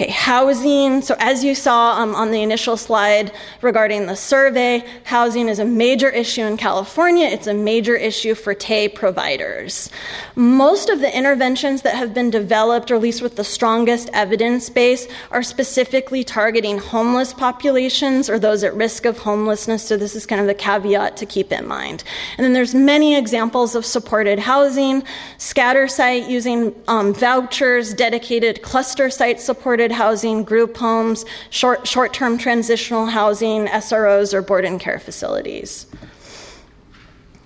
Okay, 0.00 0.10
housing. 0.12 1.02
So, 1.02 1.14
as 1.18 1.44
you 1.44 1.54
saw 1.54 2.00
um, 2.00 2.14
on 2.14 2.30
the 2.30 2.42
initial 2.42 2.78
slide 2.78 3.32
regarding 3.60 4.06
the 4.06 4.16
survey, 4.16 4.82
housing 5.04 5.46
is 5.46 5.58
a 5.58 5.64
major 5.66 6.08
issue 6.08 6.40
in 6.40 6.56
California. 6.56 7.26
It's 7.26 7.46
a 7.46 7.52
major 7.52 7.96
issue 7.96 8.34
for 8.34 8.54
TAY 8.54 8.88
providers. 8.88 9.90
Most 10.36 10.88
of 10.88 11.00
the 11.00 11.14
interventions 11.14 11.82
that 11.82 11.96
have 11.96 12.14
been 12.14 12.30
developed, 12.30 12.90
or 12.90 12.94
at 12.94 13.02
least 13.02 13.20
with 13.20 13.36
the 13.36 13.44
strongest 13.44 14.08
evidence 14.14 14.70
base, 14.70 15.06
are 15.32 15.42
specifically 15.42 16.24
targeting 16.24 16.78
homeless 16.78 17.34
populations 17.34 18.30
or 18.30 18.38
those 18.38 18.64
at 18.64 18.74
risk 18.74 19.04
of 19.04 19.18
homelessness. 19.18 19.86
So, 19.86 19.98
this 19.98 20.16
is 20.16 20.24
kind 20.24 20.40
of 20.40 20.46
the 20.46 20.54
caveat 20.54 21.18
to 21.18 21.26
keep 21.26 21.52
in 21.52 21.66
mind. 21.66 22.04
And 22.38 22.44
then 22.46 22.54
there's 22.54 22.74
many 22.74 23.18
examples 23.18 23.74
of 23.74 23.84
supported 23.84 24.38
housing, 24.38 25.02
scatter 25.36 25.86
site 25.88 26.26
using 26.26 26.74
um, 26.88 27.12
vouchers, 27.12 27.92
dedicated 27.92 28.62
cluster 28.62 29.10
site 29.10 29.42
supported 29.42 29.89
housing, 29.92 30.44
group 30.44 30.76
homes, 30.76 31.24
short, 31.50 31.86
short-term 31.86 32.38
transitional 32.38 33.06
housing, 33.06 33.66
SROs, 33.66 34.32
or 34.34 34.42
board 34.42 34.64
and 34.64 34.80
care 34.80 34.98
facilities. 34.98 35.86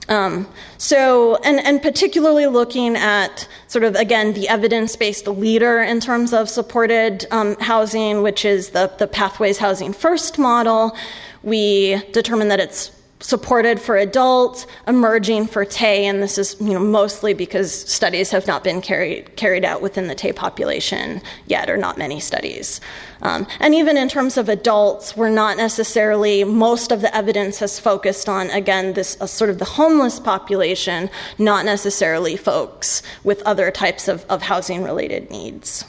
Um, 0.08 0.46
so, 0.76 1.36
and, 1.36 1.60
and 1.60 1.80
particularly 1.80 2.46
looking 2.46 2.94
at 2.96 3.48
sort 3.68 3.84
of, 3.84 3.94
again, 3.94 4.34
the 4.34 4.48
evidence 4.48 4.96
based 4.96 5.26
leader 5.26 5.82
in 5.82 6.00
terms 6.00 6.32
of 6.34 6.48
supported 6.48 7.26
um, 7.30 7.56
housing, 7.56 8.22
which 8.22 8.44
is 8.44 8.70
the, 8.70 8.92
the 8.98 9.06
Pathways 9.06 9.56
Housing 9.56 9.92
First 9.94 10.38
model, 10.38 10.94
we 11.42 12.02
determined 12.12 12.50
that 12.50 12.60
it's 12.60 12.90
supported 13.20 13.80
for 13.80 13.96
adults, 13.96 14.66
emerging 14.86 15.46
for 15.46 15.64
TAY, 15.64 16.06
and 16.06 16.22
this 16.22 16.36
is 16.36 16.56
you 16.60 16.74
know, 16.74 16.78
mostly 16.80 17.32
because 17.32 17.72
studies 17.72 18.30
have 18.30 18.46
not 18.46 18.62
been 18.62 18.82
carried, 18.82 19.34
carried 19.36 19.64
out 19.64 19.80
within 19.80 20.08
the 20.08 20.14
TAY 20.14 20.32
population 20.32 21.22
yet, 21.46 21.70
or 21.70 21.76
not 21.76 21.96
many 21.96 22.20
studies. 22.20 22.80
Um, 23.22 23.46
and 23.60 23.74
even 23.74 23.96
in 23.96 24.08
terms 24.08 24.36
of 24.36 24.48
adults, 24.48 25.16
we're 25.16 25.30
not 25.30 25.56
necessarily, 25.56 26.44
most 26.44 26.92
of 26.92 27.00
the 27.00 27.14
evidence 27.16 27.58
has 27.60 27.80
focused 27.80 28.28
on, 28.28 28.50
again, 28.50 28.92
this 28.92 29.16
uh, 29.20 29.26
sort 29.26 29.48
of 29.48 29.58
the 29.58 29.64
homeless 29.64 30.20
population, 30.20 31.08
not 31.38 31.64
necessarily 31.64 32.36
folks 32.36 33.02
with 33.22 33.40
other 33.42 33.70
types 33.70 34.06
of, 34.08 34.26
of 34.28 34.42
housing 34.42 34.82
related 34.82 35.30
needs. 35.30 35.84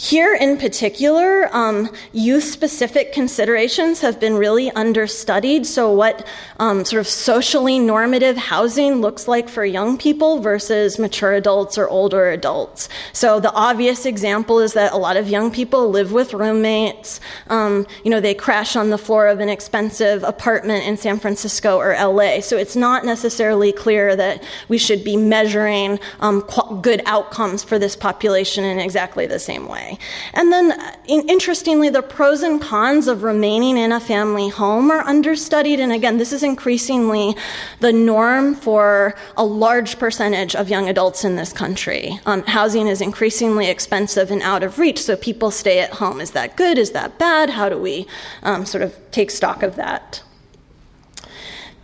Here 0.00 0.32
in 0.32 0.58
particular, 0.58 1.52
um, 1.52 1.90
youth 2.12 2.44
specific 2.44 3.12
considerations 3.12 4.00
have 4.00 4.20
been 4.20 4.36
really 4.36 4.70
understudied. 4.70 5.66
So, 5.66 5.90
what 5.90 6.24
um, 6.60 6.84
sort 6.84 7.00
of 7.00 7.08
socially 7.08 7.80
normative 7.80 8.36
housing 8.36 9.00
looks 9.00 9.26
like 9.26 9.48
for 9.48 9.64
young 9.64 9.98
people 9.98 10.38
versus 10.38 11.00
mature 11.00 11.32
adults 11.32 11.76
or 11.76 11.88
older 11.88 12.30
adults. 12.30 12.88
So, 13.12 13.40
the 13.40 13.50
obvious 13.50 14.06
example 14.06 14.60
is 14.60 14.72
that 14.74 14.92
a 14.92 14.96
lot 14.96 15.16
of 15.16 15.28
young 15.28 15.50
people 15.50 15.90
live 15.90 16.12
with 16.12 16.32
roommates. 16.32 17.18
Um, 17.48 17.84
you 18.04 18.12
know, 18.12 18.20
they 18.20 18.34
crash 18.34 18.76
on 18.76 18.90
the 18.90 18.98
floor 18.98 19.26
of 19.26 19.40
an 19.40 19.48
expensive 19.48 20.22
apartment 20.22 20.86
in 20.86 20.96
San 20.96 21.18
Francisco 21.18 21.76
or 21.76 21.94
LA. 21.94 22.38
So, 22.38 22.56
it's 22.56 22.76
not 22.76 23.04
necessarily 23.04 23.72
clear 23.72 24.14
that 24.14 24.44
we 24.68 24.78
should 24.78 25.02
be 25.02 25.16
measuring 25.16 25.98
um, 26.20 26.44
good 26.82 27.02
outcomes 27.04 27.64
for 27.64 27.80
this 27.80 27.96
population 27.96 28.62
in 28.62 28.78
exactly 28.78 29.26
the 29.26 29.40
same 29.40 29.66
way. 29.66 29.87
And 30.34 30.52
then, 30.52 30.72
interestingly, 31.06 31.88
the 31.88 32.02
pros 32.02 32.42
and 32.42 32.60
cons 32.60 33.08
of 33.08 33.22
remaining 33.22 33.76
in 33.76 33.92
a 33.92 34.00
family 34.00 34.48
home 34.48 34.90
are 34.90 35.00
understudied. 35.00 35.80
And 35.80 35.92
again, 35.92 36.18
this 36.18 36.32
is 36.32 36.42
increasingly 36.42 37.36
the 37.80 37.92
norm 37.92 38.54
for 38.54 39.14
a 39.36 39.44
large 39.44 39.98
percentage 39.98 40.54
of 40.54 40.68
young 40.68 40.88
adults 40.88 41.24
in 41.24 41.36
this 41.36 41.52
country. 41.52 42.18
Um, 42.26 42.42
housing 42.44 42.86
is 42.86 43.00
increasingly 43.00 43.68
expensive 43.68 44.30
and 44.30 44.42
out 44.42 44.62
of 44.62 44.78
reach, 44.78 45.00
so 45.02 45.16
people 45.16 45.50
stay 45.50 45.80
at 45.80 45.90
home. 45.92 46.20
Is 46.20 46.32
that 46.32 46.56
good? 46.56 46.78
Is 46.78 46.92
that 46.92 47.18
bad? 47.18 47.50
How 47.50 47.68
do 47.68 47.78
we 47.78 48.06
um, 48.42 48.66
sort 48.66 48.82
of 48.82 48.94
take 49.10 49.30
stock 49.30 49.62
of 49.62 49.76
that? 49.76 50.22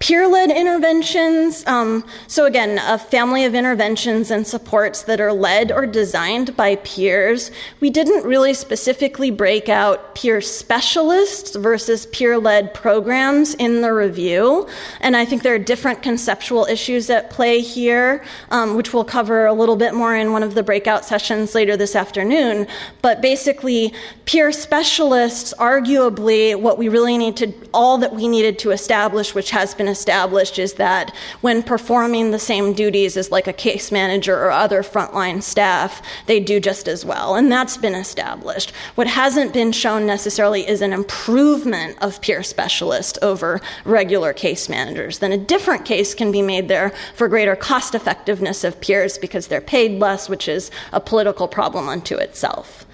Peer 0.05 0.29
led 0.29 0.51
interventions. 0.51 1.67
Um, 1.67 2.05
so, 2.27 2.45
again, 2.45 2.79
a 2.79 2.99
family 2.99 3.47
of 3.47 3.55
interventions 3.55 4.31
and 4.31 4.47
supports 4.47 5.05
that 5.05 5.19
are 5.19 5.33
led 5.33 5.73
or 5.73 5.87
designed 5.87 6.55
by 6.59 6.77
peers. 6.77 7.51
We 7.81 7.89
didn't 7.89 8.23
really 8.27 8.53
specifically 8.53 9.31
break 9.31 9.71
out 9.71 10.15
peer 10.15 10.43
specialists 10.43 11.57
versus 11.57 12.05
peer 12.05 12.37
led 12.37 12.75
programs 12.75 13.55
in 13.55 13.81
the 13.81 13.95
review. 13.95 14.69
And 15.01 15.17
I 15.17 15.25
think 15.25 15.43
there 15.43 15.55
are 15.55 15.59
different 15.59 16.03
conceptual 16.03 16.67
issues 16.67 17.09
at 17.09 17.31
play 17.31 17.61
here, 17.61 18.23
um, 18.51 18.77
which 18.77 18.93
we'll 18.93 19.05
cover 19.05 19.47
a 19.47 19.55
little 19.55 19.77
bit 19.77 19.95
more 19.95 20.15
in 20.15 20.33
one 20.33 20.43
of 20.43 20.55
the 20.55 20.63
breakout 20.63 21.07
sessions 21.07 21.55
later 21.55 21.79
this 21.79 21.97
afternoon. 21.97 22.67
But 23.01 23.23
basically, 23.23 23.95
peer 24.27 24.53
specialists, 24.53 25.55
arguably, 25.59 26.61
what 26.61 26.77
we 26.77 26.91
really 26.91 27.17
need 27.17 27.39
to, 27.39 27.55
all 27.73 27.97
that 27.97 28.13
we 28.13 28.29
needed 28.29 28.59
to 28.59 28.71
establish, 28.71 29.35
which 29.35 29.51
has 29.51 29.75
been 29.75 29.94
established, 29.95 30.59
is 30.59 30.75
that 30.75 31.15
when 31.41 31.63
performing 31.63 32.31
the 32.31 32.39
same 32.39 32.73
duties 32.73 33.17
as 33.17 33.31
like 33.31 33.47
a 33.47 33.53
case 33.53 33.93
manager 33.93 34.37
or 34.37 34.51
other 34.51 34.83
frontline 34.83 35.41
staff, 35.41 36.03
they 36.27 36.41
do 36.41 36.59
just 36.59 36.89
as 36.89 37.05
well. 37.05 37.37
And 37.37 37.51
that's 37.51 37.77
been 37.77 37.95
established. 37.95 38.73
What 38.97 39.07
hasn't 39.07 39.53
been 39.53 39.73
shown 39.73 40.05
necessarily 40.05 40.67
is 40.67 40.83
an 40.83 40.93
improvement 40.93 41.97
of 42.03 42.21
peer 42.21 42.43
specialists 42.43 43.19
over 43.23 43.61
regular 43.85 44.33
case 44.33 44.69
managers. 44.69 45.21
Then 45.21 45.33
a 45.33 45.39
different 45.39 45.85
case 45.85 46.15
can 46.15 46.33
be 46.33 46.43
made 46.43 46.67
there 46.69 46.91
for 47.15 47.29
greater 47.29 47.57
cost 47.57 47.95
effectiveness 47.95 48.65
of 48.65 48.81
peers 48.81 49.17
because 49.19 49.47
they're 49.47 49.61
paid 49.61 50.01
less, 50.01 50.29
which 50.29 50.49
is 50.49 50.71
a 50.93 51.01
political 51.01 51.47
problem 51.47 51.89
unto 51.89 52.17
itself. 52.17 52.85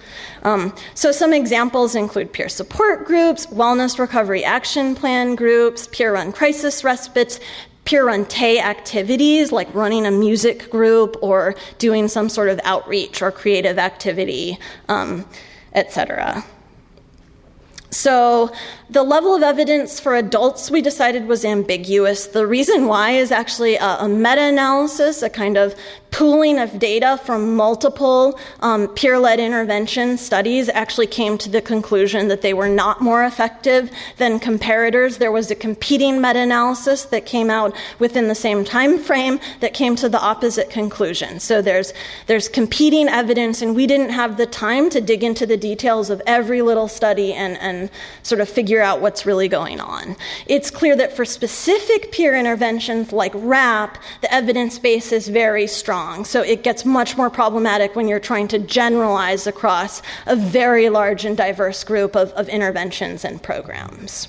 Um, 0.43 0.73
so, 0.93 1.11
some 1.11 1.33
examples 1.33 1.95
include 1.95 2.33
peer 2.33 2.49
support 2.49 3.05
groups, 3.05 3.45
wellness 3.47 3.99
recovery 3.99 4.43
action 4.43 4.95
plan 4.95 5.35
groups, 5.35 5.87
peer 5.87 6.13
run 6.13 6.31
crisis 6.31 6.83
respites, 6.83 7.39
peer 7.85 8.05
run 8.05 8.25
TAY 8.25 8.59
activities 8.59 9.51
like 9.51 9.73
running 9.73 10.05
a 10.05 10.11
music 10.11 10.69
group 10.69 11.17
or 11.21 11.55
doing 11.77 12.07
some 12.07 12.29
sort 12.29 12.49
of 12.49 12.59
outreach 12.63 13.21
or 13.21 13.31
creative 13.31 13.77
activity, 13.77 14.57
um, 14.87 15.25
etc. 15.73 16.43
So, 17.89 18.53
the 18.91 19.03
level 19.03 19.33
of 19.33 19.41
evidence 19.41 20.01
for 20.01 20.15
adults 20.15 20.69
we 20.69 20.81
decided 20.81 21.25
was 21.25 21.45
ambiguous. 21.45 22.27
The 22.27 22.45
reason 22.45 22.87
why 22.87 23.11
is 23.11 23.31
actually 23.31 23.75
a, 23.77 23.97
a 24.01 24.09
meta 24.09 24.41
analysis, 24.41 25.21
a 25.21 25.29
kind 25.29 25.57
of 25.57 25.73
pooling 26.11 26.59
of 26.59 26.77
data 26.77 27.17
from 27.23 27.55
multiple 27.55 28.37
um, 28.59 28.89
peer 28.89 29.17
led 29.17 29.39
intervention 29.39 30.17
studies 30.17 30.67
actually 30.67 31.07
came 31.07 31.37
to 31.37 31.49
the 31.49 31.61
conclusion 31.61 32.27
that 32.27 32.41
they 32.41 32.53
were 32.53 32.67
not 32.67 32.99
more 32.99 33.23
effective 33.23 33.89
than 34.17 34.37
comparators. 34.37 35.19
There 35.19 35.31
was 35.31 35.49
a 35.49 35.55
competing 35.55 36.21
meta 36.21 36.39
analysis 36.39 37.05
that 37.05 37.25
came 37.25 37.49
out 37.49 37.73
within 37.99 38.27
the 38.27 38.35
same 38.35 38.65
time 38.65 38.99
frame 38.99 39.39
that 39.61 39.73
came 39.73 39.95
to 39.95 40.09
the 40.09 40.19
opposite 40.19 40.69
conclusion. 40.69 41.39
So 41.39 41.61
there's, 41.61 41.93
there's 42.27 42.49
competing 42.49 43.07
evidence, 43.07 43.61
and 43.61 43.73
we 43.73 43.87
didn't 43.87 44.09
have 44.09 44.35
the 44.35 44.45
time 44.45 44.89
to 44.89 44.99
dig 44.99 45.23
into 45.23 45.45
the 45.45 45.57
details 45.57 46.09
of 46.09 46.21
every 46.27 46.61
little 46.61 46.89
study 46.89 47.31
and, 47.33 47.57
and 47.59 47.89
sort 48.23 48.41
of 48.41 48.49
figure 48.49 48.80
out 48.81 49.01
what's 49.01 49.25
really 49.25 49.47
going 49.47 49.79
on. 49.79 50.15
It's 50.47 50.69
clear 50.71 50.95
that 50.95 51.15
for 51.15 51.25
specific 51.25 52.11
peer 52.11 52.35
interventions 52.35 53.11
like 53.11 53.33
WRAP, 53.33 53.97
the 54.21 54.33
evidence 54.33 54.79
base 54.79 55.11
is 55.11 55.27
very 55.27 55.67
strong. 55.67 56.25
So 56.25 56.41
it 56.41 56.63
gets 56.63 56.85
much 56.85 57.17
more 57.17 57.29
problematic 57.29 57.95
when 57.95 58.07
you're 58.07 58.19
trying 58.19 58.47
to 58.49 58.59
generalize 58.59 59.47
across 59.47 60.01
a 60.25 60.35
very 60.35 60.89
large 60.89 61.25
and 61.25 61.37
diverse 61.37 61.83
group 61.83 62.15
of, 62.15 62.31
of 62.31 62.49
interventions 62.49 63.25
and 63.25 63.41
programs. 63.41 64.27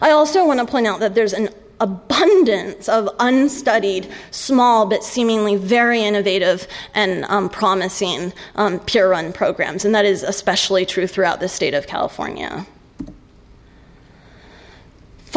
I 0.00 0.10
also 0.10 0.46
want 0.46 0.60
to 0.60 0.66
point 0.66 0.86
out 0.86 1.00
that 1.00 1.14
there's 1.14 1.32
an 1.32 1.50
abundance 1.80 2.88
of 2.88 3.08
unstudied, 3.20 4.10
small, 4.30 4.86
but 4.86 5.04
seemingly 5.04 5.56
very 5.56 6.02
innovative 6.02 6.66
and 6.94 7.24
um, 7.26 7.48
promising 7.48 8.32
um, 8.56 8.80
peer 8.80 9.10
run 9.10 9.32
programs, 9.32 9.84
and 9.84 9.94
that 9.94 10.04
is 10.04 10.22
especially 10.22 10.84
true 10.84 11.06
throughout 11.06 11.40
the 11.40 11.48
state 11.48 11.74
of 11.74 11.86
California. 11.86 12.66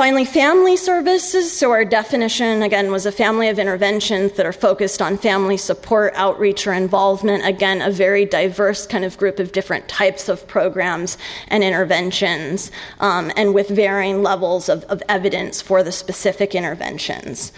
Finally, 0.01 0.25
family 0.25 0.75
services. 0.77 1.55
So, 1.55 1.69
our 1.69 1.85
definition 1.85 2.63
again 2.63 2.91
was 2.91 3.05
a 3.05 3.11
family 3.11 3.49
of 3.49 3.59
interventions 3.59 4.31
that 4.31 4.47
are 4.47 4.51
focused 4.51 4.99
on 4.99 5.15
family 5.15 5.57
support, 5.57 6.11
outreach, 6.15 6.65
or 6.65 6.73
involvement. 6.73 7.45
Again, 7.45 7.83
a 7.83 7.91
very 7.91 8.25
diverse 8.25 8.87
kind 8.87 9.05
of 9.05 9.15
group 9.19 9.37
of 9.37 9.51
different 9.51 9.87
types 9.87 10.27
of 10.27 10.47
programs 10.47 11.19
and 11.49 11.63
interventions, 11.63 12.71
um, 12.99 13.31
and 13.35 13.53
with 13.53 13.69
varying 13.69 14.23
levels 14.23 14.69
of, 14.69 14.83
of 14.85 15.03
evidence 15.07 15.61
for 15.61 15.83
the 15.83 15.91
specific 15.91 16.55
interventions. 16.55 17.51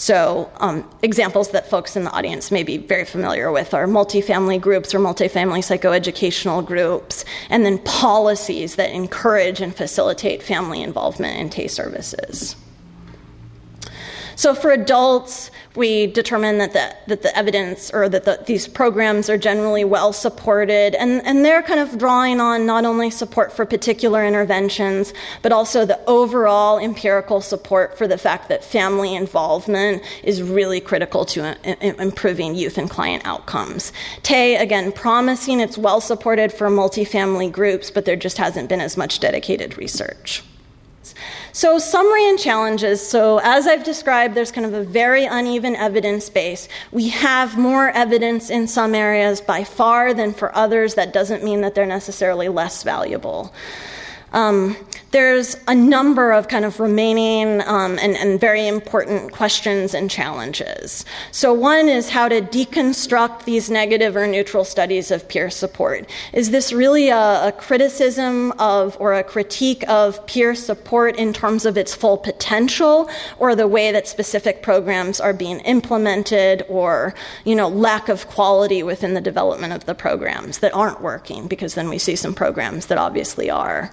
So, 0.00 0.50
um, 0.60 0.88
examples 1.02 1.50
that 1.50 1.68
folks 1.68 1.94
in 1.94 2.04
the 2.04 2.10
audience 2.12 2.50
may 2.50 2.62
be 2.62 2.78
very 2.78 3.04
familiar 3.04 3.52
with 3.52 3.74
are 3.74 3.86
multifamily 3.86 4.58
groups 4.58 4.94
or 4.94 4.98
multifamily 4.98 5.58
psychoeducational 5.58 6.64
groups, 6.64 7.26
and 7.50 7.66
then 7.66 7.76
policies 7.80 8.76
that 8.76 8.92
encourage 8.92 9.60
and 9.60 9.76
facilitate 9.76 10.42
family 10.42 10.80
involvement 10.82 11.36
in 11.36 11.50
TAY 11.50 11.68
services. 11.68 12.56
So 14.36 14.54
for 14.54 14.70
adults, 14.70 15.50
we 15.76 16.08
determine 16.08 16.58
that 16.58 16.72
the, 16.72 16.96
that 17.06 17.22
the 17.22 17.36
evidence 17.36 17.90
or 17.92 18.08
that 18.08 18.24
the, 18.24 18.42
these 18.46 18.66
programs 18.66 19.30
are 19.30 19.38
generally 19.38 19.84
well 19.84 20.12
supported, 20.12 20.94
and, 20.96 21.24
and 21.24 21.44
they're 21.44 21.62
kind 21.62 21.78
of 21.78 21.96
drawing 21.96 22.40
on 22.40 22.66
not 22.66 22.84
only 22.84 23.10
support 23.10 23.52
for 23.52 23.64
particular 23.64 24.24
interventions, 24.26 25.14
but 25.42 25.52
also 25.52 25.84
the 25.84 26.00
overall 26.08 26.78
empirical 26.78 27.40
support 27.40 27.96
for 27.96 28.08
the 28.08 28.18
fact 28.18 28.48
that 28.48 28.64
family 28.64 29.14
involvement 29.14 30.02
is 30.24 30.42
really 30.42 30.80
critical 30.80 31.24
to 31.24 31.42
uh, 31.44 31.74
improving 31.80 32.54
youth 32.54 32.76
and 32.76 32.90
client 32.90 33.24
outcomes. 33.24 33.92
TAY, 34.24 34.56
again, 34.56 34.90
promising 34.90 35.60
it's 35.60 35.78
well 35.78 36.00
supported 36.00 36.52
for 36.52 36.68
multifamily 36.68 37.50
groups, 37.50 37.90
but 37.90 38.04
there 38.04 38.16
just 38.16 38.38
hasn't 38.38 38.68
been 38.68 38.80
as 38.80 38.96
much 38.96 39.20
dedicated 39.20 39.78
research. 39.78 40.42
So, 41.52 41.78
summary 41.78 42.28
and 42.28 42.38
challenges. 42.38 43.06
So, 43.06 43.40
as 43.42 43.66
I've 43.66 43.84
described, 43.84 44.34
there's 44.34 44.52
kind 44.52 44.66
of 44.66 44.74
a 44.74 44.84
very 44.84 45.24
uneven 45.24 45.74
evidence 45.76 46.28
base. 46.28 46.68
We 46.92 47.08
have 47.08 47.58
more 47.58 47.90
evidence 47.90 48.50
in 48.50 48.68
some 48.68 48.94
areas 48.94 49.40
by 49.40 49.64
far 49.64 50.14
than 50.14 50.32
for 50.32 50.54
others. 50.56 50.94
That 50.94 51.12
doesn't 51.12 51.42
mean 51.42 51.60
that 51.62 51.74
they're 51.74 51.86
necessarily 51.86 52.48
less 52.48 52.82
valuable. 52.82 53.52
Um, 54.32 54.76
there's 55.12 55.56
a 55.66 55.74
number 55.74 56.30
of 56.30 56.46
kind 56.46 56.64
of 56.64 56.78
remaining 56.78 57.60
um, 57.62 57.98
and, 57.98 58.16
and, 58.16 58.40
very 58.40 58.68
important 58.68 59.32
questions 59.32 59.92
and 59.92 60.08
challenges. 60.08 61.04
So, 61.32 61.52
one 61.52 61.88
is 61.88 62.08
how 62.08 62.28
to 62.28 62.40
deconstruct 62.40 63.44
these 63.44 63.68
negative 63.70 64.14
or 64.14 64.28
neutral 64.28 64.64
studies 64.64 65.10
of 65.10 65.28
peer 65.28 65.50
support. 65.50 66.08
Is 66.32 66.52
this 66.52 66.72
really 66.72 67.08
a, 67.08 67.48
a 67.48 67.52
criticism 67.52 68.52
of 68.52 68.96
or 69.00 69.14
a 69.14 69.24
critique 69.24 69.82
of 69.88 70.24
peer 70.26 70.54
support 70.54 71.16
in 71.16 71.32
terms 71.32 71.66
of 71.66 71.76
its 71.76 71.92
full 71.92 72.16
potential, 72.16 73.10
or 73.38 73.56
the 73.56 73.66
way 73.66 73.90
that 73.90 74.06
specific 74.06 74.62
programs 74.62 75.18
are 75.18 75.32
being 75.32 75.58
implemented, 75.60 76.64
or 76.68 77.14
you 77.44 77.56
know 77.56 77.68
lack 77.68 78.08
of 78.08 78.28
quality 78.28 78.84
within 78.84 79.14
the 79.14 79.20
development 79.20 79.72
of 79.72 79.86
the 79.86 79.94
programs 79.94 80.60
that 80.60 80.72
aren't 80.72 81.00
working? 81.00 81.48
Because 81.48 81.74
then 81.74 81.88
we 81.88 81.98
see 81.98 82.14
some 82.14 82.32
programs 82.32 82.86
that 82.86 82.98
obviously 82.98 83.50
are. 83.50 83.90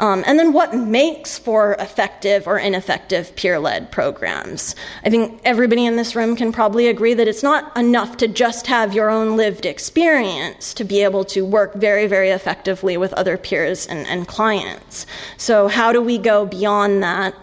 Um, 0.00 0.24
and 0.26 0.38
then 0.38 0.52
what 0.52 0.74
makes 0.74 1.38
for 1.38 1.74
effective 1.74 2.46
or 2.46 2.58
ineffective 2.58 3.34
peer 3.36 3.58
led 3.58 3.90
programs? 3.92 4.74
I 5.04 5.10
think 5.10 5.40
everybody 5.44 5.86
in 5.86 5.96
this 5.96 6.16
room 6.16 6.34
can 6.34 6.52
probably 6.52 6.88
agree 6.88 7.14
that 7.14 7.28
it's 7.28 7.42
not 7.42 7.76
enough 7.76 8.16
to 8.18 8.28
just 8.28 8.66
have 8.66 8.94
your 8.94 9.10
own 9.10 9.36
lived 9.36 9.64
experience 9.64 10.74
to 10.74 10.84
be 10.84 11.02
able 11.02 11.24
to 11.26 11.44
work 11.44 11.74
very, 11.74 12.06
very 12.06 12.30
effectively 12.30 12.96
with 12.96 13.12
other 13.12 13.36
peers 13.36 13.86
and, 13.86 14.06
and 14.08 14.26
clients. 14.26 15.06
So, 15.36 15.68
how 15.68 15.92
do 15.92 16.00
we 16.00 16.18
go 16.18 16.46
beyond 16.46 17.02
that? 17.02 17.34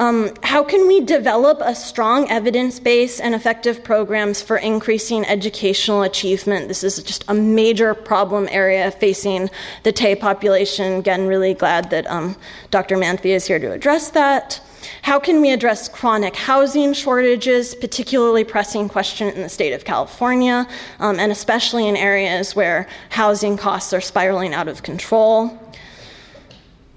Um, 0.00 0.30
how 0.42 0.64
can 0.64 0.88
we 0.88 1.02
develop 1.02 1.60
a 1.60 1.74
strong 1.74 2.26
evidence 2.30 2.80
base 2.80 3.20
and 3.20 3.34
effective 3.34 3.84
programs 3.84 4.40
for 4.40 4.56
increasing 4.56 5.26
educational 5.26 6.00
achievement? 6.00 6.68
This 6.68 6.82
is 6.82 7.02
just 7.02 7.22
a 7.28 7.34
major 7.34 7.92
problem 7.92 8.48
area 8.50 8.90
facing 8.92 9.50
the 9.82 9.92
TAY 9.92 10.14
population. 10.14 10.94
Again, 10.94 11.26
really 11.26 11.52
glad 11.52 11.90
that 11.90 12.06
um, 12.06 12.34
Dr. 12.70 12.96
Manthey 12.96 13.32
is 13.32 13.46
here 13.46 13.58
to 13.58 13.72
address 13.72 14.12
that. 14.12 14.62
How 15.02 15.20
can 15.20 15.42
we 15.42 15.50
address 15.50 15.86
chronic 15.86 16.34
housing 16.34 16.94
shortages, 16.94 17.74
particularly 17.74 18.42
pressing 18.42 18.88
question 18.88 19.28
in 19.28 19.42
the 19.42 19.50
state 19.50 19.74
of 19.74 19.84
California, 19.84 20.66
um, 21.00 21.20
and 21.20 21.30
especially 21.30 21.86
in 21.86 21.94
areas 21.94 22.56
where 22.56 22.88
housing 23.10 23.58
costs 23.58 23.92
are 23.92 24.00
spiraling 24.00 24.54
out 24.54 24.66
of 24.66 24.82
control? 24.82 25.58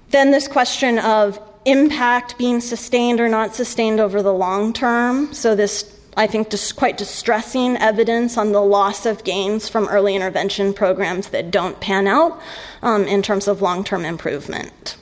Then, 0.08 0.30
this 0.30 0.48
question 0.48 0.98
of 1.00 1.38
impact 1.64 2.38
being 2.38 2.60
sustained 2.60 3.20
or 3.20 3.28
not 3.28 3.54
sustained 3.54 4.00
over 4.00 4.22
the 4.22 4.32
long 4.32 4.72
term. 4.72 5.32
So, 5.32 5.54
this 5.54 5.90
I 6.16 6.26
think 6.26 6.50
just 6.50 6.76
quite 6.76 6.96
distressing 6.96 7.76
evidence 7.76 8.38
on 8.38 8.52
the 8.52 8.60
loss 8.60 9.04
of 9.04 9.24
gains 9.24 9.68
from 9.68 9.88
early 9.88 10.14
intervention 10.14 10.72
programs 10.72 11.28
that 11.30 11.50
don't 11.50 11.80
pan 11.80 12.06
out 12.06 12.40
um, 12.82 13.04
in 13.04 13.20
terms 13.22 13.48
of 13.48 13.62
long 13.62 13.82
term 13.82 14.04
improvement. 14.04 14.96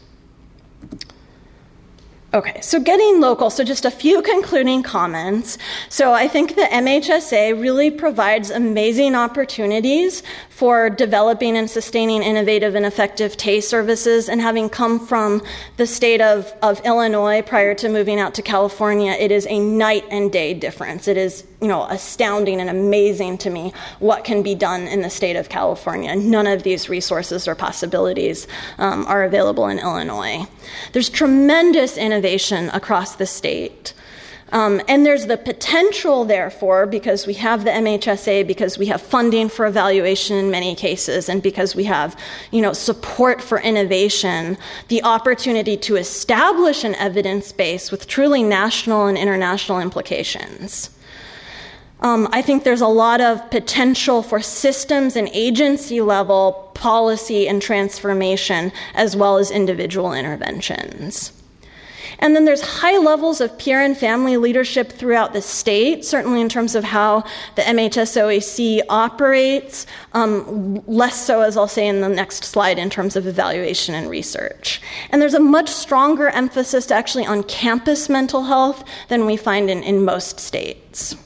Okay, 2.35 2.63
so 2.63 2.81
getting 2.81 3.21
local, 3.21 3.51
so 3.51 3.63
just 3.63 3.85
a 3.85 3.91
few 3.91 4.23
concluding 4.35 4.83
comments. 4.83 5.59
So 5.91 6.15
I 6.15 6.29
think 6.29 6.57
the 6.57 6.63
MHSA 6.63 7.61
really 7.61 7.91
provides 7.91 8.49
amazing 8.49 9.15
opportunities 9.15 10.23
for 10.49 10.89
developing 10.89 11.59
and 11.59 11.69
sustaining 11.69 12.23
innovative 12.23 12.75
and 12.75 12.87
effective 12.87 13.37
TAY 13.37 13.61
services. 13.61 14.31
And 14.31 14.41
having 14.41 14.71
come 14.71 14.99
from 14.99 15.43
the 15.77 15.87
state 15.87 16.23
of, 16.23 16.51
of 16.63 16.81
Illinois 16.87 17.43
prior 17.43 17.75
to 17.75 17.91
moving 17.91 18.19
out 18.19 18.33
to 18.35 18.43
California, 18.43 19.13
it 19.13 19.31
is 19.31 19.47
a 19.49 19.59
night 19.59 20.07
and 20.11 20.33
day 20.33 20.55
difference. 20.55 21.09
It 21.09 21.19
is, 21.19 21.45
you 21.63 21.69
know, 21.69 21.85
astounding 21.85 22.61
and 22.61 22.69
amazing 22.69 23.39
to 23.39 23.49
me 23.49 23.73
what 24.01 24.25
can 24.25 24.43
be 24.43 24.55
done 24.55 24.89
in 24.89 25.01
the 25.01 25.09
state 25.09 25.37
of 25.37 25.49
California. 25.49 26.15
None 26.17 26.49
of 26.49 26.65
these 26.65 26.89
resources 26.89 27.47
or 27.47 27.55
possibilities 27.55 28.49
um, 28.79 29.07
are 29.07 29.23
available 29.23 29.69
in 29.69 29.79
Illinois. 29.79 30.45
There's 30.93 31.09
tremendous 31.09 31.97
innovation 31.97 32.69
across 32.71 33.15
the 33.15 33.27
state. 33.27 33.95
Um, 34.51 34.83
and 34.87 35.07
there's 35.07 35.27
the 35.27 35.39
potential, 35.39 36.27
therefore, 36.27 36.85
because 36.85 37.27
we 37.27 37.35
have 37.35 37.65
the 37.65 37.71
MHSA, 37.71 38.47
because 38.47 38.77
we 38.77 38.87
have 38.87 39.01
funding 39.01 39.49
for 39.49 39.65
evaluation 39.65 40.37
in 40.37 40.51
many 40.51 40.75
cases, 40.75 41.31
and 41.31 41.43
because 41.43 41.75
we 41.75 41.85
have, 41.85 42.19
you 42.51 42.61
know, 42.61 42.75
support 42.75 43.41
for 43.41 43.61
innovation, 43.61 44.59
the 44.89 45.03
opportunity 45.05 45.77
to 45.79 45.97
establish 45.97 46.85
an 46.85 46.95
evidence 46.97 47.51
base 47.51 47.91
with 47.91 48.07
truly 48.07 48.43
national 48.43 49.07
and 49.07 49.17
international 49.17 49.81
implications. 49.81 50.91
Um, 52.03 52.29
I 52.33 52.43
think 52.43 52.65
there's 52.65 52.81
a 52.81 52.89
lot 52.89 53.21
of 53.21 53.49
potential 53.51 54.23
for 54.23 54.41
systems 54.41 55.15
and 55.15 55.29
agency 55.33 56.01
level 56.01 56.71
policy 56.75 57.49
and 57.49 57.63
transformation, 57.63 58.73
as 58.95 59.17
well 59.17 59.39
as 59.39 59.53
individual 59.53 60.13
interventions. 60.13 61.33
And 62.19 62.37
then 62.37 62.45
there's 62.45 62.61
high 62.61 62.99
levels 62.99 63.41
of 63.41 63.57
peer 63.59 63.81
and 63.81 63.97
family 63.97 64.37
leadership 64.37 64.93
throughout 64.93 65.33
the 65.33 65.43
state, 65.43 66.05
certainly 66.05 66.41
in 66.41 66.49
terms 66.49 66.75
of 66.75 66.85
how 66.85 67.25
the 67.57 67.63
MHSOAC 67.63 68.81
operates, 68.89 69.87
um, 70.13 70.85
less 70.87 71.25
so, 71.25 71.41
as 71.41 71.57
I'll 71.57 71.67
say 71.67 71.87
in 71.87 72.01
the 72.01 72.09
next 72.09 72.45
slide, 72.45 72.79
in 72.79 72.91
terms 72.91 73.17
of 73.17 73.27
evaluation 73.27 73.95
and 73.95 74.11
research. 74.11 74.81
And 75.11 75.23
there's 75.23 75.35
a 75.35 75.41
much 75.41 75.69
stronger 75.69 76.29
emphasis 76.29 76.91
actually 76.91 77.27
on 77.27 77.43
campus 77.45 78.09
mental 78.09 78.43
health 78.43 78.85
than 79.09 79.27
we 79.27 79.37
find 79.37 79.71
in, 79.71 79.83
in 79.83 80.05
most 80.05 80.39
states. 80.39 81.17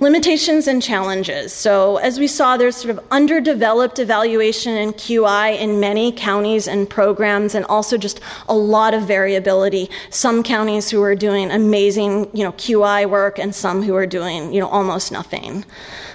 Limitations 0.00 0.68
and 0.68 0.80
challenges. 0.80 1.52
So, 1.52 1.96
as 1.96 2.20
we 2.20 2.28
saw, 2.28 2.56
there's 2.56 2.76
sort 2.76 2.96
of 2.96 3.04
underdeveloped 3.10 3.98
evaluation 3.98 4.76
and 4.76 4.94
QI 4.94 5.58
in 5.58 5.80
many 5.80 6.12
counties 6.12 6.68
and 6.68 6.88
programs, 6.88 7.52
and 7.56 7.64
also 7.64 7.96
just 7.96 8.20
a 8.48 8.54
lot 8.54 8.94
of 8.94 9.08
variability. 9.08 9.90
Some 10.10 10.44
counties 10.44 10.88
who 10.88 11.02
are 11.02 11.16
doing 11.16 11.50
amazing, 11.50 12.30
you 12.32 12.44
know, 12.44 12.52
QI 12.52 13.10
work, 13.10 13.40
and 13.40 13.52
some 13.52 13.82
who 13.82 13.96
are 13.96 14.06
doing, 14.06 14.52
you 14.52 14.60
know, 14.60 14.68
almost 14.68 15.10
nothing. 15.10 15.64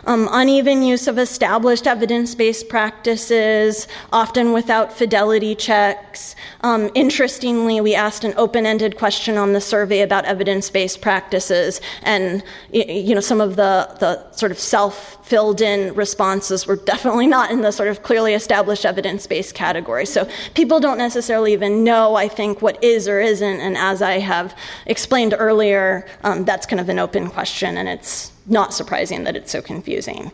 Um, 0.06 0.28
uneven 0.32 0.84
use 0.84 1.08
of 1.08 1.18
established 1.18 1.88
evidence 1.88 2.36
based 2.36 2.68
practices, 2.68 3.88
often 4.12 4.52
without 4.52 4.92
fidelity 4.92 5.56
checks. 5.56 6.36
Um, 6.62 6.90
interestingly, 6.94 7.80
we 7.80 7.96
asked 7.96 8.26
an 8.26 8.34
open 8.36 8.66
ended 8.66 8.98
question 8.98 9.38
on 9.38 9.54
the 9.54 9.62
survey 9.62 10.02
about 10.02 10.26
evidence 10.26 10.70
based 10.70 11.02
practices, 11.02 11.80
and 12.02 12.44
you 12.72 13.16
know, 13.16 13.22
some 13.22 13.40
of 13.40 13.56
the, 13.56 13.73
the 14.00 14.32
sort 14.32 14.52
of 14.52 14.60
self 14.60 15.26
filled 15.26 15.62
in 15.62 15.94
responses 15.96 16.68
were 16.68 16.76
definitely 16.76 17.28
not 17.28 17.52
in 17.52 17.62
the 17.62 17.72
sort 17.72 17.90
of 17.90 18.04
clearly 18.04 18.34
established 18.34 18.86
evidence 18.86 19.28
based 19.28 19.56
category. 19.56 20.06
So 20.06 20.28
people 20.54 20.80
don't 20.80 20.98
necessarily 20.98 21.54
even 21.54 21.84
know, 21.84 22.16
I 22.16 22.28
think, 22.28 22.62
what 22.62 22.84
is 22.84 23.08
or 23.08 23.20
isn't, 23.20 23.60
and 23.60 23.78
as 23.78 24.02
I 24.02 24.20
have 24.20 24.56
explained 24.86 25.34
earlier, 25.38 26.06
um, 26.24 26.46
that's 26.46 26.66
kind 26.66 26.80
of 26.80 26.90
an 26.90 27.00
open 27.00 27.30
question, 27.30 27.78
and 27.78 27.88
it's 27.88 28.32
not 28.48 28.74
surprising 28.74 29.24
that 29.24 29.36
it's 29.36 29.52
so 29.52 29.62
confusing. 29.62 30.32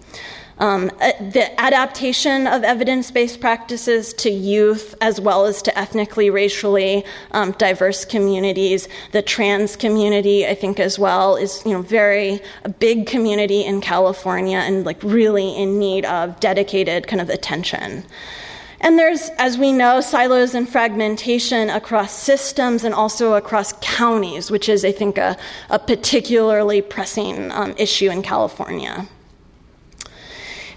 Um, 0.59 0.91
uh, 0.99 1.13
the 1.19 1.47
adaptation 1.59 2.45
of 2.45 2.63
evidence 2.65 3.11
based 3.11 3.39
practices 3.39 4.13
to 4.15 4.29
youth 4.29 4.93
as 4.99 5.21
well 5.21 5.45
as 5.45 5.61
to 5.61 5.79
ethnically, 5.79 6.29
racially 6.29 7.05
um, 7.31 7.51
diverse 7.53 8.03
communities. 8.03 8.89
The 9.13 9.21
trans 9.21 9.77
community, 9.77 10.45
I 10.45 10.55
think, 10.55 10.81
as 10.81 10.99
well, 10.99 11.37
is 11.37 11.63
you 11.65 11.71
know, 11.71 11.81
very 11.81 12.41
a 12.65 12.69
big 12.69 13.07
community 13.07 13.63
in 13.63 13.79
California 13.79 14.57
and 14.57 14.85
like 14.85 15.01
really 15.01 15.55
in 15.55 15.79
need 15.79 16.03
of 16.05 16.37
dedicated 16.41 17.07
kind 17.07 17.21
of 17.21 17.29
attention. 17.29 18.03
And 18.81 18.97
there's, 18.97 19.29
as 19.37 19.57
we 19.57 19.71
know, 19.71 20.01
silos 20.01 20.55
and 20.55 20.67
fragmentation 20.67 21.69
across 21.69 22.13
systems 22.13 22.83
and 22.83 22.93
also 22.93 23.33
across 23.33 23.73
counties, 23.81 24.49
which 24.51 24.69
is, 24.69 24.85
I 24.85 24.91
think, 24.91 25.17
a, 25.17 25.37
a 25.69 25.79
particularly 25.79 26.81
pressing 26.81 27.51
um, 27.51 27.75
issue 27.77 28.09
in 28.09 28.21
California. 28.21 29.07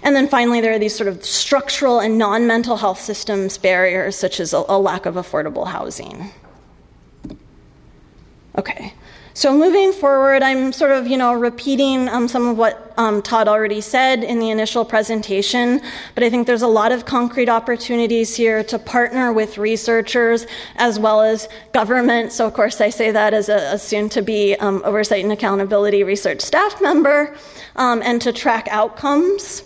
And 0.03 0.15
then 0.15 0.27
finally, 0.27 0.59
there 0.61 0.73
are 0.73 0.79
these 0.79 0.95
sort 0.95 1.07
of 1.07 1.23
structural 1.23 1.99
and 1.99 2.17
non 2.17 2.45
mental 2.45 2.77
health 2.77 2.99
systems 2.99 3.57
barriers, 3.57 4.15
such 4.17 4.39
as 4.39 4.53
a, 4.53 4.63
a 4.67 4.77
lack 4.77 5.05
of 5.05 5.15
affordable 5.15 5.65
housing. 5.65 6.31
Okay. 8.57 8.93
So 9.35 9.57
moving 9.57 9.91
forward, 9.91 10.43
I'm 10.43 10.71
sort 10.71 10.91
of, 10.91 11.07
you 11.07 11.17
know, 11.17 11.33
repeating 11.33 12.07
um, 12.07 12.27
some 12.27 12.49
of 12.49 12.55
what 12.55 12.93
um, 12.97 13.19
Todd 13.23 13.47
already 13.47 13.81
said 13.81 14.23
in 14.23 14.37
the 14.37 14.51
initial 14.51 14.85
presentation, 14.85 15.81
but 16.13 16.23
I 16.23 16.29
think 16.29 16.45
there's 16.45 16.61
a 16.61 16.67
lot 16.67 16.91
of 16.91 17.05
concrete 17.05 17.49
opportunities 17.49 18.35
here 18.35 18.63
to 18.65 18.77
partner 18.77 19.33
with 19.33 19.57
researchers 19.57 20.45
as 20.75 20.99
well 20.99 21.21
as 21.21 21.49
government. 21.73 22.31
So, 22.31 22.45
of 22.45 22.53
course, 22.53 22.79
I 22.79 22.91
say 22.91 23.09
that 23.09 23.33
as 23.33 23.49
a, 23.49 23.73
a 23.73 23.79
soon-to-be 23.79 24.55
um, 24.57 24.83
oversight 24.85 25.23
and 25.23 25.33
accountability 25.33 26.03
research 26.03 26.41
staff 26.41 26.79
member, 26.79 27.35
um, 27.75 28.03
and 28.03 28.21
to 28.21 28.31
track 28.31 28.67
outcomes 28.69 29.63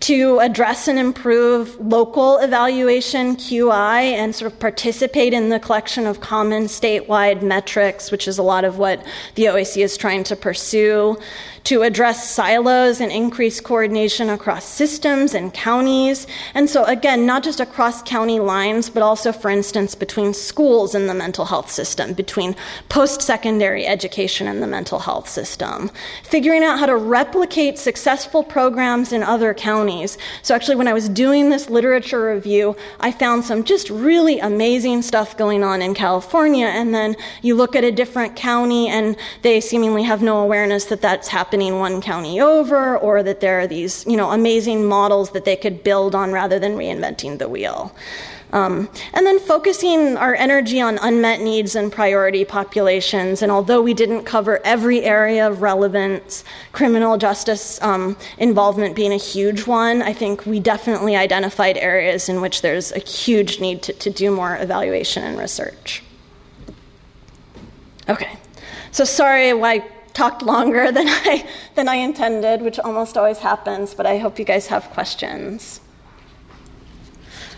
to 0.00 0.38
address 0.40 0.88
and 0.88 0.98
improve 0.98 1.78
local 1.80 2.38
evaluation 2.38 3.36
QI 3.36 4.12
and 4.12 4.34
sort 4.34 4.52
of 4.52 4.58
participate 4.58 5.32
in 5.32 5.48
the 5.48 5.58
collection 5.58 6.06
of 6.06 6.20
common 6.20 6.64
statewide 6.64 7.42
metrics, 7.42 8.10
which 8.10 8.28
is 8.28 8.38
a 8.38 8.42
lot 8.42 8.64
of 8.64 8.78
what 8.78 9.04
the 9.34 9.44
OAC 9.44 9.82
is 9.82 9.96
trying 9.96 10.24
to 10.24 10.36
pursue, 10.36 11.16
to 11.66 11.82
address 11.82 12.30
silos 12.30 13.00
and 13.00 13.10
increase 13.10 13.60
coordination 13.60 14.30
across 14.30 14.64
systems 14.64 15.34
and 15.34 15.52
counties. 15.52 16.28
And 16.54 16.70
so, 16.70 16.84
again, 16.84 17.26
not 17.26 17.42
just 17.42 17.58
across 17.58 18.04
county 18.04 18.38
lines, 18.38 18.88
but 18.88 19.02
also, 19.02 19.32
for 19.32 19.50
instance, 19.50 19.96
between 19.96 20.32
schools 20.32 20.94
and 20.94 21.08
the 21.08 21.14
mental 21.14 21.44
health 21.44 21.68
system, 21.68 22.12
between 22.12 22.54
post 22.88 23.20
secondary 23.20 23.84
education 23.84 24.46
and 24.46 24.62
the 24.62 24.68
mental 24.68 25.00
health 25.00 25.28
system. 25.28 25.90
Figuring 26.22 26.62
out 26.62 26.78
how 26.78 26.86
to 26.86 26.94
replicate 26.94 27.78
successful 27.78 28.44
programs 28.44 29.12
in 29.12 29.24
other 29.24 29.52
counties. 29.52 30.18
So, 30.42 30.54
actually, 30.54 30.76
when 30.76 30.86
I 30.86 30.92
was 30.92 31.08
doing 31.08 31.50
this 31.50 31.68
literature 31.68 32.32
review, 32.32 32.76
I 33.00 33.10
found 33.10 33.42
some 33.42 33.64
just 33.64 33.90
really 33.90 34.38
amazing 34.38 35.02
stuff 35.02 35.36
going 35.36 35.64
on 35.64 35.82
in 35.82 35.94
California. 35.94 36.66
And 36.66 36.94
then 36.94 37.16
you 37.42 37.56
look 37.56 37.74
at 37.74 37.82
a 37.82 37.90
different 37.90 38.36
county, 38.36 38.86
and 38.86 39.16
they 39.42 39.60
seemingly 39.60 40.04
have 40.04 40.22
no 40.22 40.38
awareness 40.38 40.84
that 40.84 41.00
that's 41.00 41.26
happening 41.26 41.55
happening 41.56 41.78
one 41.78 42.02
county 42.02 42.38
over, 42.38 42.98
or 42.98 43.22
that 43.22 43.40
there 43.40 43.58
are 43.60 43.66
these 43.66 44.04
you 44.06 44.14
know, 44.14 44.30
amazing 44.30 44.84
models 44.84 45.30
that 45.30 45.46
they 45.46 45.56
could 45.56 45.82
build 45.82 46.14
on 46.14 46.30
rather 46.30 46.58
than 46.58 46.72
reinventing 46.72 47.38
the 47.38 47.48
wheel. 47.48 47.96
Um, 48.52 48.90
and 49.14 49.24
then 49.24 49.40
focusing 49.40 50.18
our 50.18 50.34
energy 50.34 50.82
on 50.82 50.98
unmet 50.98 51.40
needs 51.40 51.74
and 51.74 51.90
priority 51.90 52.44
populations. 52.44 53.40
And 53.40 53.50
although 53.50 53.80
we 53.80 53.94
didn't 53.94 54.24
cover 54.24 54.60
every 54.64 55.02
area 55.02 55.48
of 55.48 55.62
relevance, 55.62 56.44
criminal 56.72 57.16
justice 57.16 57.80
um, 57.82 58.18
involvement 58.36 58.94
being 58.94 59.12
a 59.12 59.16
huge 59.16 59.66
one, 59.66 60.02
I 60.02 60.12
think 60.12 60.44
we 60.44 60.60
definitely 60.60 61.16
identified 61.16 61.78
areas 61.78 62.28
in 62.28 62.42
which 62.42 62.60
there's 62.60 62.92
a 62.92 62.98
huge 62.98 63.60
need 63.60 63.82
to, 63.84 63.94
to 63.94 64.10
do 64.10 64.30
more 64.30 64.58
evaluation 64.60 65.24
and 65.24 65.38
research. 65.38 66.02
Okay, 68.10 68.36
so 68.92 69.04
sorry 69.04 69.48
I 69.48 69.82
talked 70.16 70.42
longer 70.42 70.90
than 70.98 71.08
I, 71.08 71.46
than 71.74 71.88
I 71.88 71.96
intended, 71.96 72.62
which 72.62 72.78
almost 72.78 73.16
always 73.16 73.38
happens, 73.38 73.94
but 73.94 74.06
I 74.06 74.18
hope 74.18 74.38
you 74.38 74.44
guys 74.44 74.66
have 74.66 74.84
questions. 74.90 75.80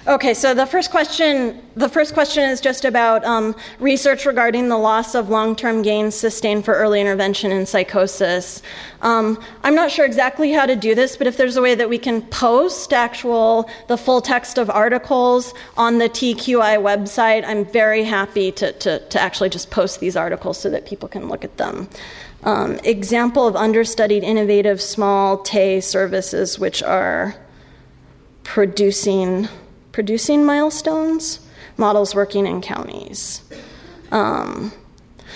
Okay, 0.07 0.33
so 0.33 0.55
the 0.55 0.65
first 0.65 0.91
question, 0.91 1.61
the 1.77 1.89
first 1.89 2.15
question 2.15 2.49
is 2.49 2.63
just 2.63 2.87
about 2.87 3.23
um, 3.27 3.55
research 3.79 4.25
regarding 4.25 4.71
the 4.71 4.79
loss 4.79 5.15
of 5.15 5.29
long-term 5.29 5.83
gains 5.83 6.15
sustained 6.15 6.65
for 6.65 6.73
early 6.73 6.99
intervention 6.99 7.53
in 7.53 7.67
psychosis. 7.67 8.63
Um, 9.03 9.39
I'm 9.65 9.75
not 9.75 9.91
sure 9.91 10.07
exactly 10.07 10.51
how 10.51 10.65
to 10.65 10.77
do 10.77 10.95
this, 10.95 11.15
but 11.15 11.27
if 11.27 11.37
there's 11.37 11.59
a 11.59 11.63
way 11.63 11.75
that 11.75 11.91
we 11.91 11.99
can 11.99 12.23
post 12.23 12.95
actual 12.95 13.69
the 13.89 13.99
full 13.99 14.23
text 14.23 14.57
of 14.57 14.71
articles 14.71 15.53
on 15.77 15.99
the 15.99 16.09
TQI 16.09 16.79
website, 16.81 17.45
I'm 17.45 17.67
very 17.67 18.03
happy 18.03 18.51
to, 18.53 18.73
to, 18.73 19.01
to 19.01 19.21
actually 19.21 19.51
just 19.51 19.71
post 19.71 20.01
these 20.01 20.17
articles 20.17 20.59
so 20.59 20.71
that 20.71 20.87
people 20.87 21.09
can 21.11 21.29
look 21.29 21.45
at 21.45 21.59
them. 21.59 21.87
Um, 22.45 22.79
example 22.85 23.47
of 23.47 23.57
understudied 23.57 24.23
innovative 24.23 24.81
small 24.81 25.39
TAY 25.39 25.81
services 25.81 26.59
which 26.59 26.83
are 26.83 27.35
producing 28.45 29.49
producing 29.93 30.45
milestones, 30.45 31.41
models 31.77 32.15
working 32.15 32.47
in 32.47 32.61
counties. 32.61 33.43
Um, 34.13 34.73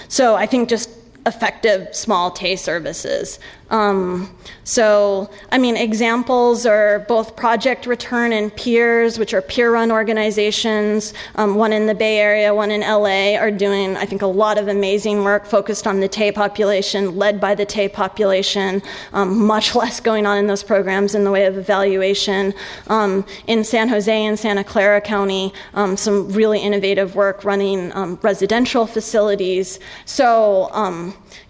so 0.06 0.36
I 0.36 0.46
think 0.46 0.68
just 0.68 0.88
effective 1.26 1.94
small 1.94 2.30
TAY 2.30 2.56
services. 2.56 3.40
Um, 3.72 4.28
so, 4.64 5.30
I 5.50 5.56
mean, 5.56 5.76
examples 5.76 6.66
are 6.66 7.00
both 7.08 7.34
Project 7.36 7.86
Return 7.86 8.32
and 8.32 8.54
Peers, 8.54 9.18
which 9.18 9.32
are 9.32 9.40
peer 9.40 9.72
run 9.72 9.90
organizations. 9.90 11.14
Um, 11.36 11.54
one 11.54 11.72
in 11.72 11.86
the 11.86 11.94
Bay 11.94 12.18
Area, 12.18 12.54
one 12.54 12.70
in 12.70 12.82
LA, 12.82 13.34
are 13.34 13.50
doing, 13.50 13.96
I 13.96 14.04
think, 14.04 14.20
a 14.20 14.26
lot 14.26 14.58
of 14.58 14.68
amazing 14.68 15.24
work 15.24 15.46
focused 15.46 15.86
on 15.86 16.00
the 16.00 16.06
TAY 16.06 16.32
population, 16.32 17.16
led 17.16 17.40
by 17.40 17.54
the 17.54 17.64
TAY 17.64 17.88
population. 17.88 18.82
Um, 19.14 19.44
much 19.46 19.74
less 19.82 20.00
going 20.00 20.26
on 20.26 20.36
in 20.36 20.46
those 20.46 20.62
programs 20.62 21.14
in 21.14 21.24
the 21.24 21.30
way 21.30 21.46
of 21.46 21.56
evaluation. 21.56 22.52
Um, 22.88 23.24
in 23.46 23.64
San 23.64 23.88
Jose 23.88 24.24
and 24.24 24.38
Santa 24.38 24.64
Clara 24.64 25.00
County, 25.00 25.52
um, 25.72 25.96
some 25.96 26.28
really 26.30 26.60
innovative 26.60 27.16
work 27.16 27.42
running 27.42 27.90
um, 27.96 28.18
residential 28.22 28.86
facilities. 28.86 29.80
So, 30.04 30.68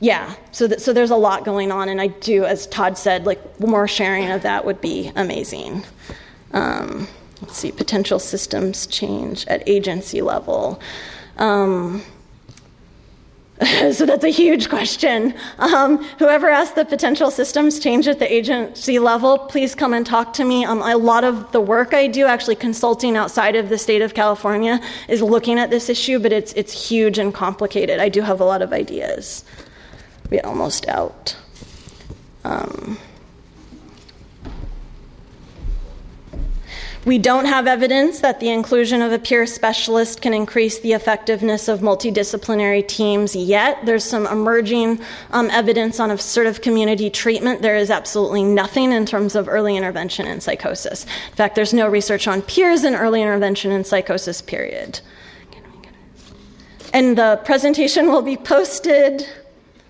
yeah, 0.00 0.34
so, 0.52 0.68
th- 0.68 0.80
so 0.80 0.92
there's 0.92 1.10
a 1.10 1.16
lot 1.16 1.44
going 1.44 1.72
on, 1.72 1.88
and 1.88 2.00
I 2.00 2.11
do, 2.20 2.44
as 2.44 2.66
Todd 2.68 2.98
said, 2.98 3.26
like 3.26 3.60
more 3.60 3.88
sharing 3.88 4.30
of 4.30 4.42
that 4.42 4.64
would 4.64 4.80
be 4.80 5.12
amazing. 5.16 5.84
Um, 6.52 7.08
let's 7.40 7.56
see, 7.56 7.72
potential 7.72 8.18
systems 8.18 8.86
change 8.86 9.46
at 9.46 9.66
agency 9.68 10.22
level. 10.22 10.80
Um, 11.38 12.02
so 13.92 14.06
that's 14.06 14.24
a 14.24 14.30
huge 14.30 14.68
question. 14.68 15.34
Um, 15.58 16.02
whoever 16.18 16.48
asked 16.48 16.74
the 16.74 16.84
potential 16.84 17.30
systems 17.30 17.78
change 17.78 18.08
at 18.08 18.18
the 18.18 18.32
agency 18.32 18.98
level, 18.98 19.38
please 19.38 19.74
come 19.74 19.92
and 19.94 20.04
talk 20.04 20.32
to 20.34 20.44
me. 20.44 20.64
Um, 20.64 20.82
a 20.82 20.96
lot 20.96 21.22
of 21.22 21.52
the 21.52 21.60
work 21.60 21.94
I 21.94 22.06
do, 22.06 22.26
actually 22.26 22.56
consulting 22.56 23.16
outside 23.16 23.54
of 23.54 23.68
the 23.68 23.78
state 23.78 24.02
of 24.02 24.14
California, 24.14 24.80
is 25.08 25.22
looking 25.22 25.58
at 25.58 25.70
this 25.70 25.88
issue, 25.88 26.18
but 26.18 26.32
it's 26.32 26.52
it's 26.54 26.72
huge 26.72 27.18
and 27.18 27.32
complicated. 27.32 28.00
I 28.00 28.08
do 28.08 28.22
have 28.22 28.40
a 28.40 28.44
lot 28.44 28.62
of 28.62 28.72
ideas. 28.72 29.44
We're 30.30 30.44
almost 30.44 30.88
out. 30.88 31.36
We 37.04 37.18
don't 37.18 37.46
have 37.46 37.66
evidence 37.66 38.20
that 38.20 38.38
the 38.38 38.48
inclusion 38.48 39.02
of 39.02 39.10
a 39.10 39.18
peer 39.18 39.44
specialist 39.44 40.22
can 40.22 40.32
increase 40.32 40.78
the 40.80 40.92
effectiveness 40.92 41.66
of 41.66 41.80
multidisciplinary 41.80 42.86
teams 42.86 43.34
yet. 43.34 43.84
There's 43.84 44.04
some 44.04 44.26
emerging 44.28 45.00
um, 45.32 45.50
evidence 45.50 45.98
on 45.98 46.12
assertive 46.12 46.60
community 46.60 47.10
treatment. 47.10 47.60
There 47.60 47.76
is 47.76 47.90
absolutely 47.90 48.44
nothing 48.44 48.92
in 48.92 49.04
terms 49.04 49.34
of 49.34 49.48
early 49.48 49.76
intervention 49.76 50.26
in 50.26 50.40
psychosis. 50.40 51.04
In 51.04 51.34
fact, 51.34 51.56
there's 51.56 51.74
no 51.74 51.88
research 51.88 52.28
on 52.28 52.40
peers 52.42 52.84
in 52.84 52.94
early 52.94 53.20
intervention 53.20 53.72
in 53.72 53.84
psychosis, 53.84 54.40
period. 54.40 55.00
And 56.94 57.18
the 57.18 57.40
presentation 57.44 58.08
will 58.08 58.22
be 58.22 58.36
posted 58.36 59.26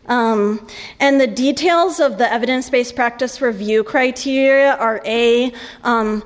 um, 0.07 0.67
and 0.99 1.21
the 1.21 1.29
details 1.29 2.01
of 2.01 2.19
the 2.19 2.31
evidence 2.31 2.69
based 2.69 2.97
practice 2.97 3.41
review 3.41 3.85
criteria 3.85 4.75
are 4.75 5.01
A, 5.05 5.53
um, 5.85 6.25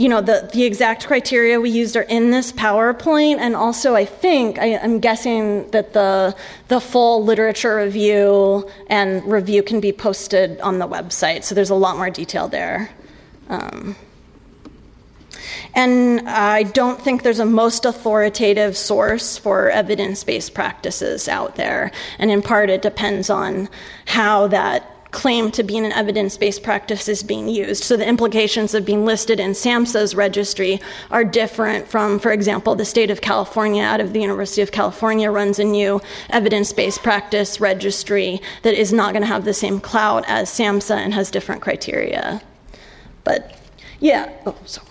you 0.00 0.08
know, 0.08 0.22
the, 0.22 0.48
the 0.54 0.64
exact 0.64 1.06
criteria 1.06 1.60
we 1.60 1.68
used 1.68 1.94
are 1.94 2.08
in 2.08 2.30
this 2.30 2.52
PowerPoint, 2.52 3.36
and 3.36 3.54
also 3.54 3.94
I 3.94 4.06
think, 4.06 4.58
I, 4.58 4.68
am 4.68 4.98
guessing 4.98 5.70
that 5.72 5.92
the, 5.92 6.34
the 6.68 6.80
full 6.80 7.22
literature 7.22 7.76
review 7.76 8.66
and 8.86 9.22
review 9.30 9.62
can 9.62 9.78
be 9.78 9.92
posted 9.92 10.58
on 10.62 10.78
the 10.78 10.88
website, 10.88 11.44
so 11.44 11.54
there's 11.54 11.68
a 11.68 11.74
lot 11.74 11.98
more 11.98 12.08
detail 12.08 12.48
there. 12.48 12.88
Um, 13.50 13.94
and 15.74 16.26
I 16.26 16.62
don't 16.62 16.98
think 16.98 17.22
there's 17.22 17.38
a 17.38 17.44
most 17.44 17.84
authoritative 17.84 18.78
source 18.78 19.36
for 19.36 19.68
evidence 19.68 20.24
based 20.24 20.54
practices 20.54 21.28
out 21.28 21.56
there. 21.56 21.92
And 22.18 22.30
in 22.30 22.40
part, 22.40 22.70
it 22.70 22.80
depends 22.80 23.28
on 23.28 23.68
how 24.06 24.46
that 24.46 24.99
claim 25.10 25.50
to 25.50 25.62
being 25.62 25.84
an 25.84 25.92
evidence 25.92 26.36
based 26.36 26.62
practice 26.62 27.08
is 27.08 27.22
being 27.22 27.48
used. 27.48 27.84
So 27.84 27.96
the 27.96 28.06
implications 28.06 28.74
of 28.74 28.84
being 28.84 29.04
listed 29.04 29.40
in 29.40 29.52
SAMHSA's 29.52 30.14
registry 30.14 30.80
are 31.10 31.24
different 31.24 31.88
from, 31.88 32.18
for 32.18 32.32
example, 32.32 32.74
the 32.74 32.84
state 32.84 33.10
of 33.10 33.20
California 33.20 33.82
out 33.82 34.00
of 34.00 34.12
the 34.12 34.20
University 34.20 34.62
of 34.62 34.72
California 34.72 35.30
runs 35.30 35.58
a 35.58 35.64
new 35.64 36.00
evidence 36.30 36.72
based 36.72 37.02
practice 37.02 37.60
registry 37.60 38.40
that 38.62 38.74
is 38.74 38.92
not 38.92 39.12
going 39.12 39.22
to 39.22 39.28
have 39.28 39.44
the 39.44 39.54
same 39.54 39.80
clout 39.80 40.24
as 40.28 40.48
SAMHSA 40.50 40.96
and 40.96 41.14
has 41.14 41.30
different 41.30 41.62
criteria. 41.62 42.40
But 43.24 43.56
yeah, 44.00 44.32
oh, 44.46 44.56
sorry. 44.64 44.86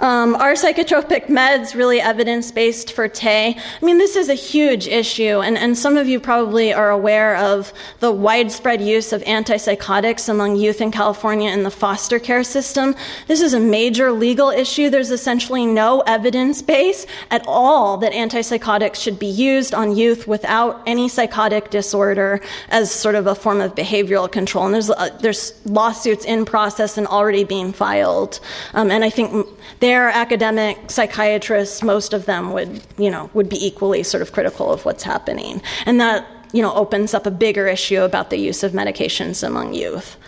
Um, 0.00 0.36
are 0.36 0.52
psychotropic 0.52 1.26
meds 1.26 1.74
really 1.74 2.00
evidence 2.00 2.52
based 2.52 2.92
for 2.92 3.08
TAY? 3.08 3.56
I 3.58 3.84
mean, 3.84 3.98
this 3.98 4.14
is 4.14 4.28
a 4.28 4.34
huge 4.34 4.86
issue, 4.86 5.40
and, 5.40 5.58
and 5.58 5.76
some 5.76 5.96
of 5.96 6.06
you 6.06 6.20
probably 6.20 6.72
are 6.72 6.90
aware 6.90 7.36
of 7.36 7.72
the 7.98 8.12
widespread 8.12 8.80
use 8.80 9.12
of 9.12 9.22
antipsychotics 9.22 10.28
among 10.28 10.54
youth 10.54 10.80
in 10.80 10.92
California 10.92 11.50
in 11.50 11.64
the 11.64 11.70
foster 11.70 12.20
care 12.20 12.44
system. 12.44 12.94
This 13.26 13.40
is 13.40 13.54
a 13.54 13.60
major 13.60 14.12
legal 14.12 14.50
issue. 14.50 14.88
There's 14.88 15.10
essentially 15.10 15.66
no 15.66 16.00
evidence 16.02 16.62
base 16.62 17.06
at 17.32 17.44
all 17.48 17.96
that 17.98 18.12
antipsychotics 18.12 18.96
should 18.96 19.18
be 19.18 19.26
used 19.26 19.74
on 19.74 19.96
youth 19.96 20.28
without 20.28 20.80
any 20.86 21.08
psychotic 21.08 21.70
disorder 21.70 22.40
as 22.70 22.92
sort 22.92 23.16
of 23.16 23.26
a 23.26 23.34
form 23.34 23.60
of 23.60 23.74
behavioral 23.74 24.30
control. 24.30 24.66
And 24.66 24.74
there's, 24.74 24.90
uh, 24.90 25.16
there's 25.20 25.60
lawsuits 25.66 26.24
in 26.24 26.44
process 26.44 26.96
and 26.96 27.06
already 27.06 27.42
being 27.42 27.72
filed. 27.72 28.38
Um, 28.74 28.92
and 28.92 29.04
I 29.04 29.10
think 29.10 29.48
their 29.88 30.10
academic 30.10 30.90
psychiatrists, 30.90 31.82
most 31.82 32.12
of 32.12 32.26
them 32.26 32.52
would, 32.52 32.82
you 32.98 33.10
know, 33.10 33.30
would 33.32 33.48
be 33.48 33.56
equally 33.64 34.02
sort 34.02 34.20
of 34.20 34.32
critical 34.32 34.70
of 34.70 34.84
what's 34.84 35.02
happening. 35.02 35.62
And 35.86 35.98
that, 35.98 36.26
you 36.52 36.60
know, 36.60 36.74
opens 36.74 37.14
up 37.14 37.24
a 37.24 37.30
bigger 37.30 37.66
issue 37.66 38.02
about 38.02 38.28
the 38.28 38.36
use 38.36 38.62
of 38.62 38.72
medications 38.72 39.42
among 39.46 39.72
youth. 39.72 40.18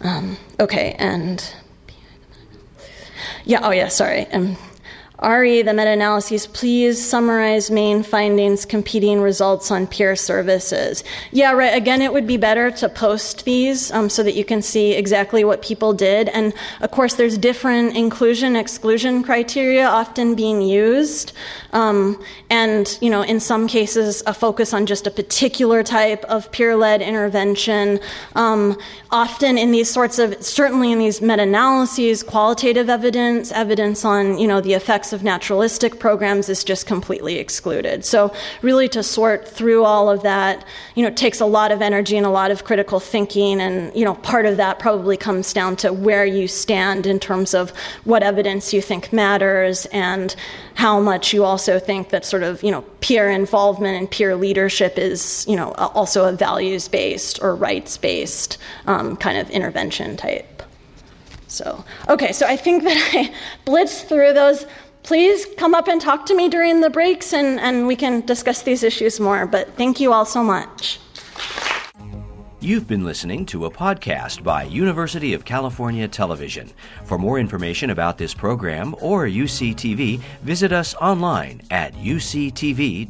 Um, 0.00 0.38
okay, 0.58 0.96
and 0.98 1.54
yeah, 3.44 3.60
oh 3.62 3.72
yeah, 3.72 3.88
sorry. 3.88 4.26
Um, 4.32 4.56
Ari, 5.22 5.62
the 5.62 5.72
meta 5.72 5.90
analyses, 5.90 6.46
please 6.46 7.02
summarize 7.02 7.70
main 7.70 8.02
findings, 8.02 8.64
competing 8.64 9.20
results 9.20 9.70
on 9.70 9.86
peer 9.86 10.16
services. 10.16 11.04
Yeah, 11.30 11.52
right. 11.52 11.74
Again, 11.74 12.02
it 12.02 12.12
would 12.12 12.26
be 12.26 12.36
better 12.36 12.70
to 12.72 12.88
post 12.88 13.44
these 13.44 13.90
um, 13.92 14.10
so 14.10 14.22
that 14.22 14.34
you 14.34 14.44
can 14.44 14.62
see 14.62 14.92
exactly 14.92 15.44
what 15.44 15.62
people 15.62 15.92
did. 15.92 16.28
And 16.30 16.52
of 16.80 16.90
course, 16.90 17.14
there's 17.14 17.38
different 17.38 17.96
inclusion 17.96 18.56
exclusion 18.56 19.22
criteria 19.22 19.86
often 19.86 20.34
being 20.34 20.60
used. 20.60 21.32
Um, 21.72 22.22
and, 22.50 22.98
you 23.00 23.08
know, 23.08 23.22
in 23.22 23.40
some 23.40 23.66
cases, 23.66 24.22
a 24.26 24.34
focus 24.34 24.74
on 24.74 24.84
just 24.86 25.06
a 25.06 25.10
particular 25.10 25.82
type 25.82 26.24
of 26.24 26.50
peer 26.52 26.76
led 26.76 27.00
intervention. 27.00 28.00
Um, 28.34 28.76
often 29.10 29.56
in 29.56 29.70
these 29.70 29.88
sorts 29.88 30.18
of, 30.18 30.42
certainly 30.42 30.92
in 30.92 30.98
these 30.98 31.22
meta 31.22 31.42
analyses, 31.42 32.22
qualitative 32.22 32.90
evidence, 32.90 33.52
evidence 33.52 34.04
on, 34.04 34.38
you 34.38 34.46
know, 34.46 34.60
the 34.60 34.74
of 35.12 35.22
naturalistic 35.22 35.98
programs 35.98 36.48
is 36.48 36.64
just 36.64 36.86
completely 36.86 37.36
excluded. 37.36 38.04
So 38.04 38.32
really 38.62 38.88
to 38.90 39.02
sort 39.02 39.48
through 39.48 39.84
all 39.84 40.08
of 40.08 40.22
that, 40.22 40.64
you 40.94 41.04
know, 41.04 41.10
takes 41.14 41.40
a 41.40 41.46
lot 41.46 41.72
of 41.72 41.82
energy 41.82 42.16
and 42.16 42.26
a 42.26 42.30
lot 42.30 42.50
of 42.50 42.64
critical 42.64 43.00
thinking 43.00 43.60
and, 43.60 43.94
you 43.94 44.04
know, 44.04 44.14
part 44.14 44.46
of 44.46 44.56
that 44.56 44.78
probably 44.78 45.16
comes 45.16 45.52
down 45.52 45.76
to 45.76 45.92
where 45.92 46.24
you 46.24 46.48
stand 46.48 47.06
in 47.06 47.18
terms 47.18 47.54
of 47.54 47.70
what 48.04 48.22
evidence 48.22 48.72
you 48.72 48.80
think 48.80 49.12
matters 49.12 49.86
and 49.86 50.36
how 50.74 51.00
much 51.00 51.32
you 51.32 51.44
also 51.44 51.78
think 51.78 52.10
that 52.10 52.24
sort 52.24 52.42
of, 52.42 52.62
you 52.62 52.70
know, 52.70 52.82
peer 53.00 53.28
involvement 53.28 53.98
and 53.98 54.10
peer 54.10 54.36
leadership 54.36 54.98
is, 54.98 55.44
you 55.48 55.56
know, 55.56 55.72
also 55.72 56.28
a 56.28 56.32
values 56.32 56.88
based 56.88 57.42
or 57.42 57.54
rights 57.54 57.96
based 57.96 58.58
um, 58.86 59.16
kind 59.16 59.38
of 59.38 59.50
intervention 59.50 60.16
type. 60.16 60.62
So, 61.52 61.84
okay, 62.08 62.32
so 62.32 62.46
I 62.46 62.56
think 62.56 62.82
that 62.84 62.96
I 63.12 63.34
blitzed 63.66 64.08
through 64.08 64.32
those 64.32 64.66
please 65.02 65.46
come 65.56 65.74
up 65.74 65.88
and 65.88 66.00
talk 66.00 66.26
to 66.26 66.36
me 66.36 66.48
during 66.48 66.80
the 66.80 66.90
breaks 66.90 67.32
and, 67.32 67.60
and 67.60 67.86
we 67.86 67.96
can 67.96 68.20
discuss 68.22 68.62
these 68.62 68.82
issues 68.82 69.20
more. 69.20 69.46
But 69.46 69.76
thank 69.76 70.00
you 70.00 70.12
all 70.12 70.24
so 70.24 70.42
much. 70.42 70.98
You've 72.60 72.86
been 72.86 73.04
listening 73.04 73.44
to 73.46 73.64
a 73.64 73.70
podcast 73.70 74.44
by 74.44 74.62
University 74.62 75.34
of 75.34 75.44
California 75.44 76.06
Television. 76.06 76.70
For 77.06 77.18
more 77.18 77.40
information 77.40 77.90
about 77.90 78.18
this 78.18 78.34
program 78.34 78.94
or 79.00 79.26
UCTV, 79.26 80.20
visit 80.42 80.72
us 80.72 80.94
online 80.94 81.62
at 81.72 81.92
uctv.tv. 81.94 83.08